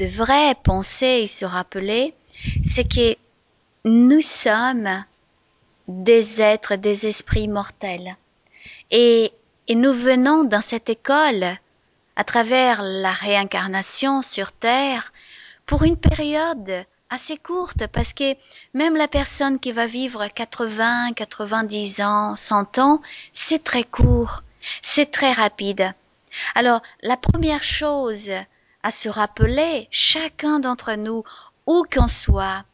devrait 0.00 0.54
penser 0.62 1.20
et 1.22 1.26
se 1.26 1.44
rappeler, 1.44 2.14
c'est 2.66 2.88
que 2.88 3.16
nous 3.84 4.22
sommes 4.22 5.04
des 5.88 6.40
êtres, 6.40 6.76
des 6.76 7.06
esprits 7.06 7.48
mortels. 7.48 8.16
Et, 8.90 9.30
et 9.68 9.74
nous 9.74 9.92
venons 9.92 10.44
dans 10.44 10.62
cette 10.62 10.88
école, 10.88 11.44
à 12.16 12.24
travers 12.24 12.80
la 12.82 13.12
réincarnation 13.12 14.22
sur 14.22 14.52
Terre, 14.52 15.12
pour 15.66 15.82
une 15.82 15.98
période 15.98 16.84
assez 17.10 17.36
courte, 17.36 17.86
parce 17.88 18.14
que 18.14 18.34
même 18.72 18.96
la 18.96 19.08
personne 19.08 19.58
qui 19.58 19.72
va 19.72 19.86
vivre 19.86 20.26
80, 20.28 21.12
90 21.12 22.00
ans, 22.00 22.36
100 22.36 22.78
ans, 22.78 23.02
c'est 23.32 23.62
très 23.62 23.84
court, 23.84 24.42
c'est 24.80 25.10
très 25.10 25.32
rapide. 25.32 25.92
Alors, 26.54 26.80
la 27.02 27.16
première 27.16 27.62
chose 27.62 28.30
à 28.82 28.90
se 28.90 29.08
rappeler, 29.08 29.88
chacun 29.90 30.60
d'entre 30.60 30.94
nous, 30.94 31.22
où 31.66 31.84
qu'on 31.92 32.08
soit, 32.08 32.64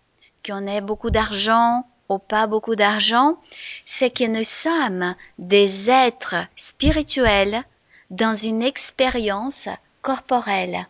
qu'on 0.44 0.66
ait 0.66 0.80
beaucoup 0.80 1.10
d'argent 1.10 1.86
ou 2.08 2.18
pas 2.18 2.46
beaucoup 2.46 2.76
d'argent, 2.76 3.36
c'est 3.84 4.10
que 4.10 4.24
nous 4.24 4.44
sommes 4.44 5.14
des 5.38 5.90
êtres 5.90 6.36
spirituels 6.54 7.64
dans 8.10 8.34
une 8.34 8.62
expérience 8.62 9.68
corporelle. 10.02 10.86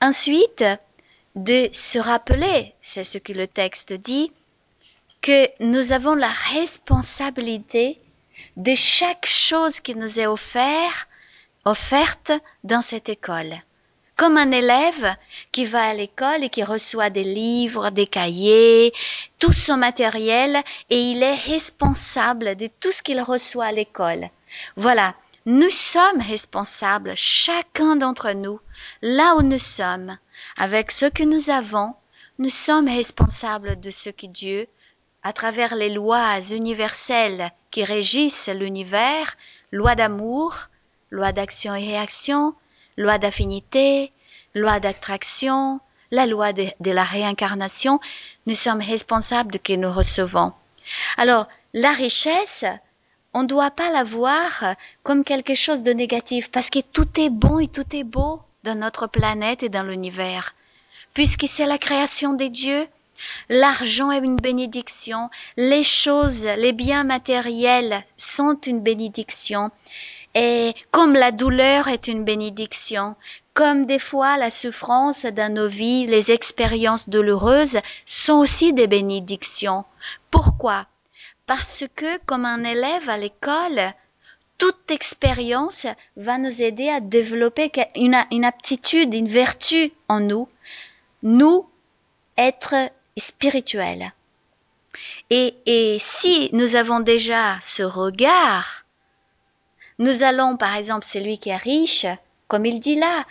Ensuite, 0.00 0.64
de 1.34 1.68
se 1.72 1.98
rappeler, 1.98 2.72
c'est 2.80 3.04
ce 3.04 3.18
que 3.18 3.32
le 3.32 3.48
texte 3.48 3.92
dit, 3.92 4.30
que 5.20 5.48
nous 5.58 5.92
avons 5.92 6.14
la 6.14 6.30
responsabilité 6.30 7.98
de 8.56 8.74
chaque 8.74 9.26
chose 9.26 9.80
qui 9.80 9.96
nous 9.96 10.20
est 10.20 10.26
offerte, 10.26 11.08
offerte 11.64 12.30
dans 12.62 12.80
cette 12.80 13.08
école 13.08 13.60
comme 14.16 14.38
un 14.38 14.50
élève 14.50 15.14
qui 15.52 15.66
va 15.66 15.84
à 15.84 15.94
l'école 15.94 16.42
et 16.42 16.48
qui 16.48 16.64
reçoit 16.64 17.10
des 17.10 17.22
livres, 17.22 17.90
des 17.90 18.06
cahiers, 18.06 18.92
tout 19.38 19.52
son 19.52 19.76
matériel 19.76 20.56
et 20.90 20.98
il 20.98 21.22
est 21.22 21.34
responsable 21.34 22.56
de 22.56 22.68
tout 22.80 22.92
ce 22.92 23.02
qu'il 23.02 23.20
reçoit 23.20 23.66
à 23.66 23.72
l'école. 23.72 24.30
Voilà, 24.76 25.14
nous 25.44 25.70
sommes 25.70 26.20
responsables, 26.20 27.12
chacun 27.14 27.96
d'entre 27.96 28.32
nous, 28.32 28.58
là 29.02 29.36
où 29.36 29.42
nous 29.42 29.58
sommes, 29.58 30.18
avec 30.56 30.90
ce 30.90 31.06
que 31.06 31.22
nous 31.22 31.50
avons, 31.50 31.94
nous 32.38 32.50
sommes 32.50 32.88
responsables 32.88 33.78
de 33.78 33.90
ce 33.90 34.10
que 34.10 34.26
Dieu, 34.26 34.66
à 35.22 35.32
travers 35.32 35.76
les 35.76 35.90
lois 35.90 36.40
universelles 36.50 37.50
qui 37.70 37.84
régissent 37.84 38.48
l'univers, 38.48 39.36
loi 39.72 39.94
d'amour, 39.94 40.68
loi 41.10 41.32
d'action 41.32 41.74
et 41.74 41.84
réaction, 41.84 42.54
loi 42.96 43.18
d'affinité, 43.18 44.10
loi 44.54 44.80
d'attraction, 44.80 45.80
la 46.10 46.26
loi 46.26 46.52
de, 46.52 46.90
la 46.90 47.04
réincarnation, 47.04 48.00
nous 48.46 48.54
sommes 48.54 48.80
responsables 48.80 49.52
de 49.52 49.58
ce 49.58 49.62
que 49.62 49.78
nous 49.78 49.92
recevons. 49.92 50.52
Alors, 51.16 51.48
la 51.74 51.92
richesse, 51.92 52.64
on 53.34 53.42
ne 53.42 53.48
doit 53.48 53.70
pas 53.70 53.90
la 53.90 54.04
voir 54.04 54.76
comme 55.02 55.24
quelque 55.24 55.54
chose 55.54 55.82
de 55.82 55.92
négatif, 55.92 56.50
parce 56.50 56.70
que 56.70 56.80
tout 56.80 57.08
est 57.20 57.30
bon 57.30 57.58
et 57.58 57.68
tout 57.68 57.84
est 57.94 58.04
beau 58.04 58.40
dans 58.64 58.78
notre 58.78 59.06
planète 59.06 59.62
et 59.62 59.68
dans 59.68 59.82
l'univers. 59.82 60.54
Puisque 61.12 61.46
c'est 61.46 61.66
la 61.66 61.78
création 61.78 62.34
des 62.34 62.50
dieux, 62.50 62.86
l'argent 63.48 64.10
est 64.10 64.18
une 64.18 64.36
bénédiction, 64.36 65.30
les 65.56 65.82
choses, 65.82 66.44
les 66.44 66.72
biens 66.72 67.04
matériels 67.04 68.04
sont 68.16 68.58
une 68.66 68.80
bénédiction. 68.80 69.70
Et 70.38 70.74
comme 70.90 71.14
la 71.14 71.32
douleur 71.32 71.88
est 71.88 72.08
une 72.08 72.22
bénédiction, 72.22 73.16
comme 73.54 73.86
des 73.86 73.98
fois 73.98 74.36
la 74.36 74.50
souffrance 74.50 75.24
dans 75.24 75.50
nos 75.50 75.66
vies, 75.66 76.06
les 76.06 76.30
expériences 76.30 77.08
douloureuses 77.08 77.78
sont 78.04 78.34
aussi 78.34 78.74
des 78.74 78.86
bénédictions. 78.86 79.86
Pourquoi? 80.30 80.86
Parce 81.46 81.84
que 81.96 82.18
comme 82.26 82.44
un 82.44 82.64
élève 82.64 83.08
à 83.08 83.16
l'école, 83.16 83.94
toute 84.58 84.90
expérience 84.90 85.86
va 86.18 86.36
nous 86.36 86.60
aider 86.60 86.90
à 86.90 87.00
développer 87.00 87.72
une, 87.94 88.44
aptitude, 88.44 89.14
une 89.14 89.28
vertu 89.28 89.90
en 90.06 90.20
nous, 90.20 90.50
nous 91.22 91.66
être 92.36 92.74
spirituels. 93.16 94.12
Et 95.30 95.96
si 95.98 96.50
nous 96.52 96.76
avons 96.76 97.00
déjà 97.00 97.56
ce 97.62 97.82
regard, 97.82 98.85
nous 99.98 100.22
allons, 100.22 100.56
par 100.56 100.76
exemple, 100.76 101.04
celui 101.04 101.38
qui 101.38 101.50
est 101.50 101.56
riche, 101.56 102.06
comme 102.48 102.66
il 102.66 102.80
dit 102.80 102.96
là, 102.96 103.24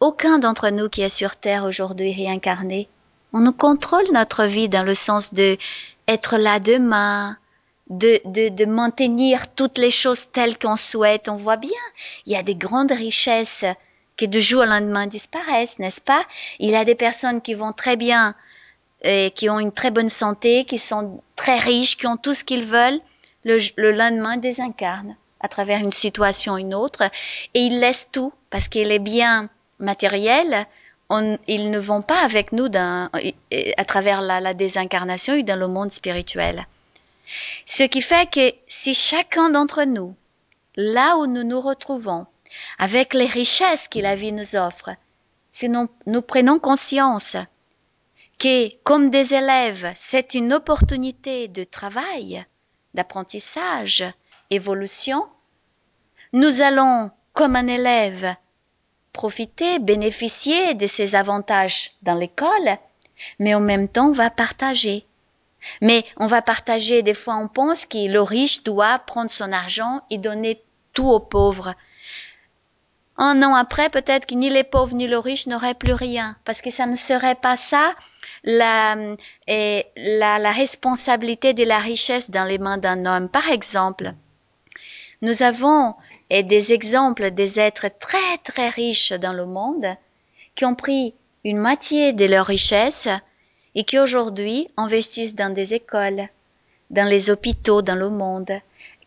aucun 0.00 0.38
d'entre 0.38 0.70
nous 0.70 0.88
qui 0.88 1.02
est 1.02 1.08
sur 1.08 1.36
terre 1.36 1.64
aujourd'hui 1.64 2.12
réincarné, 2.12 2.88
on 3.32 3.40
nous 3.40 3.52
contrôle 3.52 4.06
notre 4.12 4.44
vie 4.44 4.68
dans 4.68 4.82
le 4.82 4.94
sens 4.94 5.34
de 5.34 5.56
être 6.08 6.36
là 6.36 6.58
demain, 6.58 7.36
de, 7.88 8.20
de, 8.24 8.48
de 8.48 8.64
maintenir 8.64 9.52
toutes 9.54 9.78
les 9.78 9.90
choses 9.90 10.30
telles 10.32 10.58
qu'on 10.58 10.76
souhaite. 10.76 11.28
On 11.28 11.36
voit 11.36 11.56
bien, 11.56 11.70
il 12.26 12.32
y 12.32 12.36
a 12.36 12.42
des 12.42 12.54
grandes 12.54 12.92
richesses 12.92 13.64
qui 14.16 14.28
du 14.28 14.40
jour 14.40 14.62
au 14.62 14.66
lendemain 14.66 15.06
disparaissent, 15.06 15.78
n'est-ce 15.78 16.00
pas? 16.00 16.24
Il 16.58 16.70
y 16.70 16.76
a 16.76 16.84
des 16.84 16.94
personnes 16.94 17.40
qui 17.40 17.54
vont 17.54 17.72
très 17.72 17.96
bien, 17.96 18.34
et 19.02 19.30
qui 19.30 19.48
ont 19.48 19.58
une 19.58 19.72
très 19.72 19.90
bonne 19.90 20.08
santé, 20.08 20.64
qui 20.64 20.78
sont 20.78 21.22
très 21.36 21.58
riches, 21.58 21.96
qui 21.96 22.06
ont 22.06 22.16
tout 22.16 22.34
ce 22.34 22.44
qu'ils 22.44 22.64
veulent, 22.64 23.00
le, 23.44 23.58
le 23.76 23.92
lendemain 23.92 24.36
désincarnent 24.36 25.16
à 25.40 25.48
travers 25.48 25.80
une 25.80 25.92
situation 25.92 26.54
ou 26.54 26.58
une 26.58 26.74
autre, 26.74 27.02
et 27.54 27.60
ils 27.60 27.80
laissent 27.80 28.10
tout, 28.12 28.32
parce 28.50 28.68
que 28.68 28.78
les 28.78 28.98
biens 28.98 29.48
matériels, 29.78 30.66
ils 31.48 31.70
ne 31.70 31.78
vont 31.78 32.02
pas 32.02 32.20
avec 32.22 32.52
nous 32.52 32.68
à 32.74 33.84
travers 33.84 34.20
la, 34.20 34.54
désincarnation 34.54 35.34
et 35.34 35.42
dans 35.42 35.58
le 35.58 35.66
monde 35.66 35.90
spirituel. 35.90 36.66
Ce 37.66 37.82
qui 37.84 38.02
fait 38.02 38.30
que 38.30 38.52
si 38.68 38.94
chacun 38.94 39.50
d'entre 39.50 39.84
nous, 39.84 40.14
là 40.76 41.16
où 41.16 41.26
nous 41.26 41.44
nous 41.44 41.60
retrouvons, 41.60 42.26
avec 42.78 43.14
les 43.14 43.26
richesses 43.26 43.88
que 43.88 44.00
la 44.00 44.14
vie 44.14 44.32
nous 44.32 44.56
offre, 44.56 44.90
si 45.52 45.68
nous 45.68 46.22
prenons 46.22 46.58
conscience 46.58 47.36
que, 48.38 48.68
comme 48.84 49.10
des 49.10 49.34
élèves, 49.34 49.92
c'est 49.94 50.34
une 50.34 50.52
opportunité 50.52 51.48
de 51.48 51.64
travail, 51.64 52.44
d'apprentissage, 52.94 54.04
évolution, 54.50 55.26
nous 56.32 56.62
allons, 56.62 57.10
comme 57.32 57.56
un 57.56 57.66
élève, 57.66 58.34
profiter, 59.12 59.78
bénéficier 59.78 60.74
de 60.74 60.86
ces 60.86 61.16
avantages 61.16 61.92
dans 62.02 62.14
l'école, 62.14 62.78
mais 63.38 63.54
en 63.54 63.60
même 63.60 63.88
temps, 63.88 64.08
on 64.08 64.12
va 64.12 64.30
partager. 64.30 65.06
Mais 65.82 66.04
on 66.16 66.26
va 66.26 66.40
partager, 66.40 67.02
des 67.02 67.14
fois 67.14 67.36
on 67.36 67.48
pense 67.48 67.84
que 67.84 68.10
le 68.10 68.22
riche 68.22 68.62
doit 68.64 68.98
prendre 69.00 69.30
son 69.30 69.52
argent 69.52 70.00
et 70.10 70.18
donner 70.18 70.62
tout 70.94 71.08
aux 71.08 71.20
pauvres. 71.20 71.74
Un 73.18 73.42
an 73.42 73.54
après, 73.54 73.90
peut-être 73.90 74.24
que 74.24 74.34
ni 74.34 74.48
les 74.48 74.64
pauvres 74.64 74.96
ni 74.96 75.06
le 75.06 75.18
riche 75.18 75.46
n'auraient 75.46 75.74
plus 75.74 75.92
rien, 75.92 76.36
parce 76.46 76.62
que 76.62 76.70
ça 76.70 76.86
ne 76.86 76.96
serait 76.96 77.34
pas 77.34 77.58
ça 77.58 77.94
la, 78.44 78.96
la, 79.46 80.38
la 80.38 80.52
responsabilité 80.52 81.52
de 81.52 81.64
la 81.64 81.78
richesse 81.78 82.30
dans 82.30 82.44
les 82.44 82.58
mains 82.58 82.78
d'un 82.78 83.04
homme. 83.04 83.28
Par 83.28 83.50
exemple, 83.50 84.14
nous 85.22 85.42
avons 85.42 85.94
des 86.30 86.72
exemples 86.72 87.30
des 87.30 87.60
êtres 87.60 87.88
très 87.98 88.38
très 88.44 88.68
riches 88.68 89.12
dans 89.12 89.32
le 89.32 89.46
monde 89.46 89.86
qui 90.54 90.64
ont 90.64 90.74
pris 90.74 91.14
une 91.44 91.58
moitié 91.58 92.12
de 92.12 92.24
leur 92.24 92.46
richesse 92.46 93.08
et 93.74 93.84
qui 93.84 93.98
aujourd'hui 93.98 94.68
investissent 94.76 95.34
dans 95.34 95.52
des 95.52 95.74
écoles, 95.74 96.28
dans 96.90 97.08
les 97.08 97.30
hôpitaux 97.30 97.82
dans 97.82 97.94
le 97.94 98.10
monde, 98.10 98.52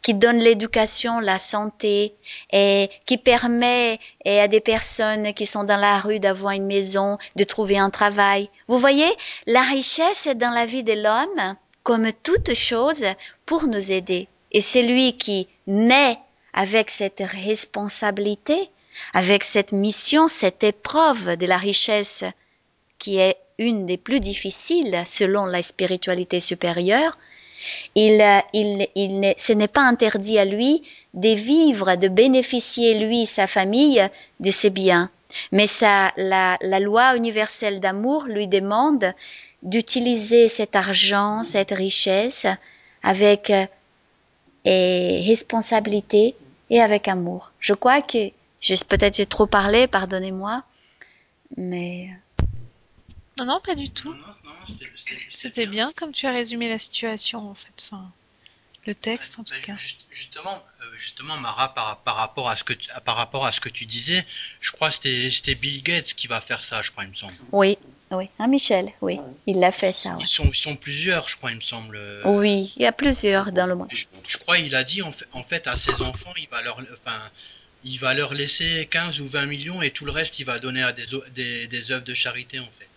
qui 0.02 0.14
donnent 0.14 0.40
l'éducation, 0.40 1.20
la 1.20 1.40
santé 1.40 2.14
et 2.52 2.90
qui 3.06 3.18
permet 3.18 4.00
et 4.26 4.40
à 4.40 4.48
des 4.48 4.60
personnes 4.60 5.34
qui 5.34 5.46
sont 5.46 5.64
dans 5.64 5.78
la 5.78 6.00
rue 6.00 6.20
d'avoir 6.20 6.54
une 6.54 6.66
maison, 6.66 7.18
de 7.36 7.44
trouver 7.44 7.78
un 7.78 7.90
travail. 7.90 8.50
Vous 8.68 8.78
voyez, 8.78 9.10
la 9.48 9.62
richesse 9.62 10.28
est 10.28 10.36
dans 10.36 10.52
la 10.52 10.66
vie 10.66 10.84
de 10.84 10.94
l'homme 10.94 11.56
comme 11.84 12.12
toute 12.24 12.54
chose 12.54 13.06
pour 13.46 13.68
nous 13.68 13.92
aider. 13.92 14.28
Et 14.54 14.62
c'est 14.62 14.84
lui 14.84 15.18
qui 15.18 15.48
naît 15.68 16.18
avec 16.54 16.90
cette 16.90 17.24
responsabilité, 17.26 18.70
avec 19.14 19.44
cette 19.44 19.72
mission, 19.72 20.28
cette 20.28 20.64
épreuve 20.64 21.36
de 21.36 21.46
la 21.46 21.58
richesse 21.58 22.24
qui 23.00 23.18
est 23.18 23.38
une 23.58 23.86
des 23.86 23.98
plus 23.98 24.20
difficiles 24.20 25.04
selon 25.06 25.46
la 25.46 25.62
spiritualité 25.62 26.40
supérieure, 26.40 27.18
il, 27.96 28.24
il, 28.54 28.88
il 28.96 29.34
ce 29.38 29.54
n'est 29.54 29.68
pas 29.68 29.82
interdit 29.82 30.38
à 30.38 30.46
lui 30.46 30.84
de 31.14 31.30
vivre, 31.30 31.96
de 31.96 32.08
bénéficier, 32.08 33.00
lui, 33.00 33.26
sa 33.26 33.48
famille, 33.48 34.08
de 34.40 34.52
ses 34.52 34.70
biens. 34.70 35.10
Mais 35.52 35.68
ça, 35.68 36.12
la, 36.18 36.58
la 36.62 36.80
loi 36.80 37.16
universelle 37.16 37.80
d'amour 37.80 38.26
lui 38.28 38.48
demande 38.48 39.14
d'utiliser 39.64 40.50
cet 40.50 40.76
argent, 40.76 41.44
cette 41.44 41.72
richesse, 41.72 42.46
avec 43.02 43.52
et 44.66 45.24
responsabilité 45.28 46.36
et 46.70 46.82
avec 46.82 47.08
amour. 47.08 47.52
Je 47.60 47.74
crois 47.74 48.02
que 48.02 48.30
peut-être 48.88 49.18
j'ai 49.18 49.26
trop 49.26 49.46
parlé, 49.46 49.88
pardonnez-moi, 49.88 50.64
mais 51.58 52.10
Non, 53.40 53.46
non, 53.46 53.60
pas 53.66 53.76
du 53.76 53.90
tout. 53.90 54.10
Non, 54.14 54.18
non, 54.18 54.26
non, 54.46 54.52
c'était- 54.68 54.86
c'était- 54.96 55.22
C'était 55.30 55.66
bien 55.66 55.92
comme 55.96 56.12
tu 56.12 56.28
as 56.28 56.32
résumé 56.32 56.70
la 56.70 56.78
situation, 56.78 57.40
en 57.50 57.54
fait. 57.56 57.74
Enfin, 57.82 58.12
le 58.86 58.96
texte, 58.96 59.40
en 59.40 59.44
tout 59.44 59.54
Bah, 59.54 59.60
cas. 59.62 59.76
juste- 59.76 60.02
justement, 60.12 60.64
euh, 60.82 60.86
justement, 60.98 61.38
Mara, 61.38 61.74
par, 61.74 61.98
par 62.00 62.16
rapport 62.18 62.50
à 62.50 62.56
ce 62.56 62.64
que 62.64 62.74
tu, 62.74 62.90
par 63.06 63.16
rapport 63.16 63.46
à 63.46 63.52
ce 63.52 63.60
que 63.62 63.70
tu 63.70 63.86
disais, 63.86 64.26
je 64.60 64.72
crois 64.72 64.90
que 64.90 64.96
c'était 64.96 65.30
c'était 65.32 65.56
Bill 65.56 65.82
Gates 65.84 66.14
qui 66.16 66.28
va 66.28 66.42
faire 66.42 66.64
ça, 66.64 66.82
je 66.82 66.92
crois, 66.92 67.04
il 67.06 67.10
me 67.12 67.16
semble. 67.16 67.34
Oui, 67.52 67.78
oui. 68.12 68.30
Hein, 68.40 68.48
Michel, 68.48 68.92
oui. 69.02 69.20
Il 69.48 69.60
l'a 69.60 69.72
fait, 69.72 69.94
ça, 69.96 70.16
ouais. 70.16 70.24
Ils 70.24 70.28
sont, 70.28 70.46
ils 70.50 70.56
sont 70.56 70.76
plusieurs, 70.76 71.28
je 71.30 71.38
crois, 71.38 71.52
il 71.52 71.58
me 71.58 71.62
semble. 71.62 71.96
euh, 71.96 72.24
Oui, 72.26 72.74
il 72.76 72.82
y 72.82 72.86
a 72.86 72.92
plusieurs 72.92 73.52
dans 73.52 73.66
le 73.68 73.76
monde. 73.76 73.88
Je, 73.92 74.06
je 74.28 74.38
crois 74.38 74.58
il 74.58 74.76
a 74.76 74.84
dit 74.84 75.02
en 75.02 75.12
fait, 75.12 75.28
en 75.34 75.44
fait 75.44 75.68
à 75.68 75.78
ses 75.78 75.94
enfants, 76.02 76.34
il 76.38 76.48
va 76.50 76.62
leur, 76.62 76.80
enfin, 76.94 77.18
il 77.86 77.98
va 78.00 78.14
leur 78.14 78.34
laisser 78.34 78.88
15 78.92 79.22
ou 79.22 79.28
20 79.28 79.46
millions 79.46 79.82
et 79.82 79.92
tout 79.92 80.06
le 80.06 80.12
reste, 80.12 80.40
il 80.40 80.46
va 80.46 80.60
donner 80.60 80.84
à 80.84 80.92
des, 80.94 81.06
des, 81.32 81.68
des 81.68 81.92
œuvres 81.92 82.06
de 82.06 82.14
charité 82.14 82.60
en 82.60 82.64
fait. 82.66 82.88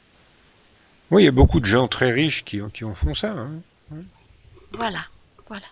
Oui, 1.10 1.22
il 1.22 1.26
y 1.26 1.28
a 1.28 1.32
beaucoup 1.32 1.60
de 1.60 1.64
gens 1.66 1.86
très 1.86 2.10
riches 2.10 2.44
qui, 2.44 2.58
qui 2.74 2.82
en 2.84 2.94
font 2.94 3.14
ça. 3.14 3.30
hein. 3.30 3.62
Voilà, 4.72 5.06
voilà. 5.48 5.66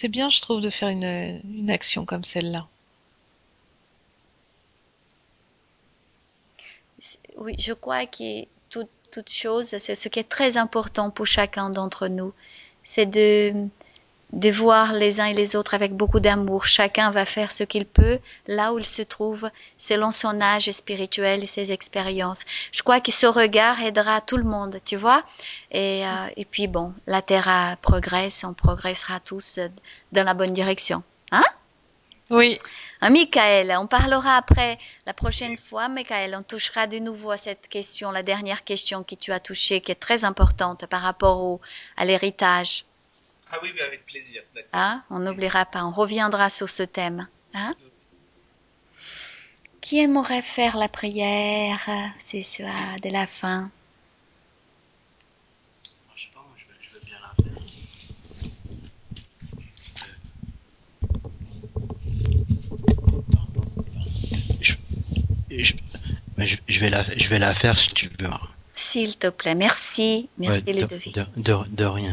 C'est 0.00 0.06
bien, 0.06 0.30
je 0.30 0.40
trouve, 0.40 0.60
de 0.60 0.70
faire 0.70 0.90
une, 0.90 1.70
action 1.72 2.04
comme 2.04 2.22
celle-là. 2.22 2.68
Oui, 7.34 7.56
je 7.58 7.72
crois 7.72 8.06
que 8.06 8.44
toute 8.70 9.28
chose, 9.28 9.76
c'est 9.78 9.96
ce 9.96 10.08
qui 10.08 10.20
est 10.20 10.28
très 10.28 10.56
important 10.56 11.10
pour 11.10 11.26
chacun 11.26 11.70
d'entre 11.70 12.06
nous, 12.06 12.32
c'est 12.84 13.06
de, 13.06 13.66
de 14.32 14.50
voir 14.50 14.92
les 14.92 15.20
uns 15.20 15.26
et 15.26 15.34
les 15.34 15.56
autres 15.56 15.74
avec 15.74 15.94
beaucoup 15.94 16.20
d'amour. 16.20 16.66
Chacun 16.66 17.10
va 17.10 17.24
faire 17.24 17.50
ce 17.50 17.64
qu'il 17.64 17.86
peut 17.86 18.18
là 18.46 18.72
où 18.72 18.78
il 18.78 18.86
se 18.86 19.02
trouve, 19.02 19.50
selon 19.76 20.10
son 20.10 20.40
âge 20.40 20.70
spirituel 20.70 21.42
et 21.42 21.46
ses 21.46 21.72
expériences. 21.72 22.44
Je 22.72 22.82
crois 22.82 23.00
que 23.00 23.12
ce 23.12 23.26
regard 23.26 23.80
aidera 23.82 24.20
tout 24.20 24.36
le 24.36 24.44
monde, 24.44 24.80
tu 24.84 24.96
vois. 24.96 25.22
Et, 25.70 26.06
euh, 26.06 26.26
et 26.36 26.44
puis 26.44 26.66
bon, 26.66 26.92
la 27.06 27.22
Terre 27.22 27.76
progresse, 27.80 28.44
on 28.44 28.54
progressera 28.54 29.20
tous 29.20 29.58
dans 30.12 30.24
la 30.24 30.34
bonne 30.34 30.52
direction. 30.52 31.02
Hein? 31.32 31.44
Oui, 32.30 32.58
Hein, 33.00 33.10
Michael, 33.10 33.72
on 33.78 33.86
parlera 33.86 34.36
après 34.36 34.76
la 35.06 35.14
prochaine 35.14 35.56
fois, 35.56 35.88
Michael, 35.88 36.34
on 36.36 36.42
touchera 36.42 36.88
de 36.88 36.98
nouveau 36.98 37.30
à 37.30 37.36
cette 37.36 37.68
question, 37.68 38.10
la 38.10 38.24
dernière 38.24 38.64
question 38.64 39.04
que 39.04 39.14
tu 39.14 39.30
as 39.30 39.38
touchée, 39.38 39.80
qui 39.80 39.92
est 39.92 40.00
très 40.00 40.24
importante 40.24 40.86
par 40.86 41.02
rapport 41.02 41.40
au, 41.40 41.60
à 41.96 42.04
l'héritage. 42.04 42.84
Ah 43.50 43.58
oui, 43.62 43.70
oui, 43.74 43.80
avec 43.80 44.04
plaisir. 44.06 44.42
Hein 44.72 45.02
on 45.10 45.20
n'oubliera 45.20 45.64
pas, 45.64 45.84
on 45.84 45.90
reviendra 45.90 46.50
sur 46.50 46.68
ce 46.68 46.82
thème. 46.82 47.26
Hein 47.54 47.74
qui 49.80 49.98
aimerait 50.00 50.42
faire 50.42 50.76
la 50.76 50.88
prière 50.88 51.88
ce 52.22 52.42
soir 52.42 53.00
de 53.00 53.08
la 53.10 53.26
fin? 53.26 53.70
Je 56.14 56.22
sais 56.24 56.28
pas, 56.34 56.40
moi, 56.40 56.52
je 56.56 56.66
veux, 56.66 56.74
je 56.80 56.90
veux 56.90 57.00
bien 57.06 57.16
la 57.20 57.32
faire. 57.42 57.62
Je, 65.50 66.80
vais 66.80 66.90
la, 66.90 67.02
je 67.02 67.28
vais 67.28 67.38
la 67.38 67.54
faire 67.54 67.78
si 67.78 67.94
tu 67.94 68.08
veux. 68.08 68.28
Mara. 68.28 68.48
S'il 68.74 69.16
te 69.16 69.28
plaît, 69.28 69.54
merci, 69.54 70.28
merci 70.38 70.62
Ouais, 70.62 70.72
de, 70.72 70.80
Ludovic. 70.80 71.14
de, 71.14 71.24
de, 71.36 71.56
de 71.76 71.84
rien. 71.84 72.12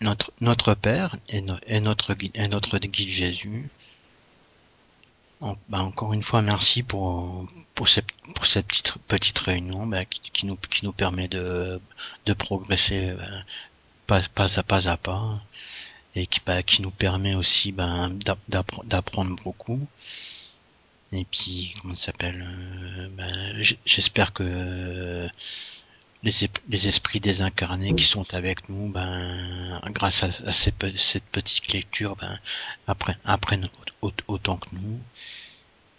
Notre, 0.00 0.32
notre 0.40 0.74
Père 0.74 1.14
et, 1.28 1.40
no- 1.40 1.58
et 1.66 1.80
notre, 1.80 2.16
et 2.34 2.48
notre 2.48 2.78
guide 2.78 3.08
Jésus, 3.08 3.68
en- 5.40 5.56
bah, 5.68 5.82
encore 5.82 6.12
une 6.12 6.22
fois, 6.22 6.42
merci 6.42 6.82
pour, 6.82 7.48
pour, 7.74 7.88
cette, 7.88 8.10
pour 8.34 8.46
cette 8.46 8.66
petite, 8.66 8.94
petite 9.08 9.38
réunion 9.40 9.86
bah, 9.86 10.04
qui, 10.04 10.20
qui 10.32 10.46
nous, 10.46 10.56
qui 10.56 10.84
nous 10.84 10.92
permet 10.92 11.28
de, 11.28 11.80
de 12.26 12.32
progresser 12.32 13.12
bah, 13.16 13.26
pas, 14.06 14.20
pas 14.34 14.58
à 14.58 14.62
pas 14.62 14.88
à 14.88 14.96
pas 14.96 15.40
et 16.16 16.26
qui, 16.26 16.40
bah, 16.46 16.62
qui 16.62 16.82
nous 16.82 16.90
permet 16.90 17.34
aussi 17.34 17.72
d'app- 17.72 18.38
d'appre- 18.48 18.84
d'apprendre 18.86 19.36
beaucoup. 19.44 19.86
Et 21.12 21.24
puis, 21.24 21.74
comment 21.80 21.94
ça 21.94 22.06
s'appelle 22.06 22.46
euh, 23.18 23.62
J'espère 23.86 24.32
que 24.32 24.42
euh, 24.44 25.28
les, 26.22 26.88
esprits 26.88 27.20
désincarnés 27.20 27.94
qui 27.94 28.04
sont 28.04 28.34
avec 28.34 28.68
nous, 28.68 28.90
ben, 28.90 29.80
grâce 29.92 30.22
à, 30.24 30.28
à 30.46 30.52
ces 30.52 30.72
pe- 30.72 30.96
cette 30.96 31.24
petite 31.24 31.72
lecture, 31.72 32.16
ben, 32.16 32.38
apprennent, 32.86 33.18
apprennent 33.24 33.68
au- 34.02 34.08
au- 34.08 34.12
autant 34.34 34.56
que 34.56 34.68
nous. 34.72 34.98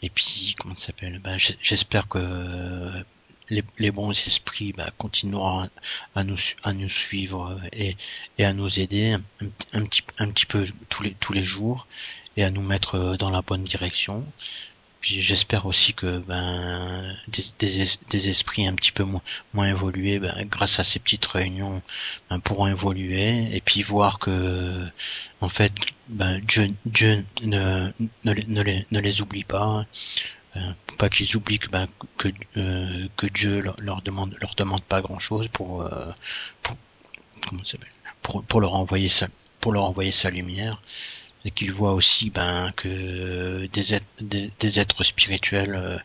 Et 0.01 0.09
puis, 0.09 0.55
comment 0.59 0.75
ça 0.75 0.87
s'appelle 0.87 1.19
ben, 1.19 1.37
J'espère 1.37 2.07
que 2.07 3.03
les, 3.49 3.63
les 3.79 3.91
bons 3.91 4.11
esprits 4.11 4.73
ben, 4.73 4.89
continueront 4.97 5.61
à, 5.63 5.69
à 6.15 6.23
nous, 6.23 6.37
su- 6.37 6.55
à 6.63 6.73
nous 6.73 6.89
suivre 6.89 7.59
et, 7.73 7.95
et 8.37 8.45
à 8.45 8.53
nous 8.53 8.79
aider 8.79 9.13
un, 9.13 9.21
un 9.73 9.85
petit, 9.85 10.03
un 10.19 10.29
petit 10.31 10.45
peu 10.45 10.65
tous 10.89 11.03
les, 11.03 11.13
tous 11.15 11.33
les 11.33 11.43
jours 11.43 11.87
et 12.37 12.43
à 12.43 12.51
nous 12.51 12.61
mettre 12.61 13.15
dans 13.17 13.31
la 13.31 13.41
bonne 13.41 13.63
direction. 13.63 14.25
J'espère 15.01 15.65
aussi 15.65 15.93
que 15.93 16.19
ben 16.19 17.15
des, 17.29 17.43
des, 17.57 17.81
es- 17.83 17.99
des 18.09 18.27
esprits 18.29 18.67
un 18.67 18.75
petit 18.75 18.91
peu 18.91 19.03
moins, 19.05 19.21
moins 19.53 19.69
évolués, 19.69 20.19
ben, 20.19 20.33
grâce 20.49 20.77
à 20.79 20.83
ces 20.83 20.99
petites 20.99 21.25
réunions, 21.25 21.81
ben, 22.29 22.39
pourront 22.41 22.67
évoluer 22.67 23.55
et 23.55 23.61
puis 23.61 23.81
voir 23.81 24.19
que 24.19 24.85
en 25.39 25.47
fait 25.49 25.71
ben, 26.09 26.39
Dieu, 26.41 26.69
Dieu 26.85 27.23
ne, 27.43 27.89
ne, 28.25 28.33
ne, 28.47 28.61
les, 28.61 28.85
ne 28.91 28.99
les 28.99 29.21
oublie 29.21 29.45
pas, 29.45 29.85
hein, 30.55 30.75
pas 30.97 31.09
qu'ils 31.09 31.35
oublient 31.37 31.59
que, 31.59 31.69
ben, 31.69 31.87
que, 32.17 32.29
euh, 32.57 33.07
que 33.17 33.27
Dieu 33.27 33.61
leur, 33.61 33.75
leur 33.79 34.01
demande 34.01 34.35
leur 34.41 34.55
demande 34.55 34.81
pas 34.83 35.01
grand 35.01 35.19
chose 35.19 35.47
pour, 35.49 35.81
euh, 35.83 36.11
pour 36.63 36.77
comment 37.47 37.63
ça 37.63 37.77
pour, 38.21 38.43
pour 38.43 38.61
leur 38.61 38.75
envoyer 38.75 39.09
sa 39.09 39.27
pour 39.61 39.73
leur 39.73 39.85
envoyer 39.85 40.11
sa 40.11 40.29
lumière 40.31 40.81
et 41.45 41.51
qu'ils 41.51 41.71
voient 41.71 41.93
aussi 41.93 42.29
ben 42.29 42.71
que 42.75 43.65
des 43.67 43.93
êtres, 43.93 44.05
des, 44.21 44.79
êtres 44.79 45.03
spirituels 45.03 45.75
euh, 45.75 45.97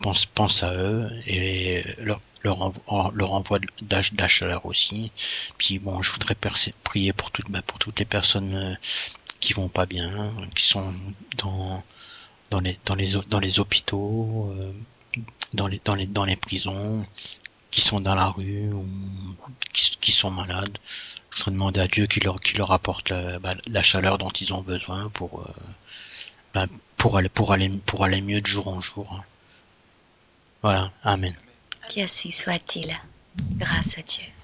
pensent, 0.00 0.26
pensent 0.26 0.62
à 0.62 0.74
eux 0.74 1.08
et 1.26 1.84
leur, 1.98 2.20
leur, 2.42 2.72
leur 3.14 3.32
envoient 3.32 3.58
de 3.58 3.66
la, 3.90 4.00
de 4.00 4.16
la 4.18 4.28
chaleur 4.28 4.66
aussi. 4.66 5.12
Puis 5.58 5.78
bon, 5.78 6.00
je 6.02 6.12
voudrais 6.12 6.34
prier 6.84 7.12
pour 7.12 7.30
toutes, 7.30 7.50
ben, 7.50 7.62
pour 7.62 7.78
toutes 7.78 7.98
les 7.98 8.04
personnes 8.04 8.54
euh, 8.54 8.74
qui 9.40 9.52
vont 9.52 9.68
pas 9.68 9.86
bien, 9.86 10.32
qui 10.54 10.64
sont 10.64 10.94
dans 11.38 11.82
dans 12.50 12.60
les 12.60 12.78
dans 12.86 12.94
les 12.94 13.12
dans 13.28 13.40
les 13.40 13.60
hôpitaux, 13.60 14.54
euh, 14.58 14.72
dans 15.54 15.66
les 15.68 15.80
dans 15.84 15.94
les 15.94 16.06
dans 16.06 16.24
les 16.24 16.36
prisons, 16.36 17.06
qui 17.70 17.80
sont 17.80 18.00
dans 18.00 18.14
la 18.14 18.26
rue 18.26 18.72
ou 18.72 18.86
qui 19.72 20.12
sont 20.12 20.30
malades. 20.30 20.78
Je 21.30 21.38
voudrais 21.38 21.52
demander 21.52 21.80
à 21.80 21.88
Dieu 21.88 22.06
qu'il 22.06 22.24
leur, 22.24 22.40
qu'il 22.40 22.58
leur 22.58 22.72
apporte 22.72 23.10
la, 23.10 23.38
bah, 23.38 23.54
la 23.68 23.82
chaleur 23.82 24.18
dont 24.18 24.30
ils 24.30 24.52
ont 24.52 24.62
besoin 24.62 25.08
pour, 25.10 25.40
euh, 25.40 25.52
bah, 26.54 26.66
pour, 26.96 27.16
aller, 27.18 27.28
pour, 27.28 27.52
aller, 27.52 27.68
pour 27.86 28.04
aller 28.04 28.20
mieux 28.20 28.40
de 28.40 28.46
jour 28.46 28.68
en 28.68 28.80
jour. 28.80 29.22
Voilà, 30.62 30.92
Amen. 31.02 31.34
Qu'ainsi 31.88 32.32
soit-il, 32.32 32.94
grâce 33.56 33.98
à 33.98 34.02
Dieu. 34.02 34.24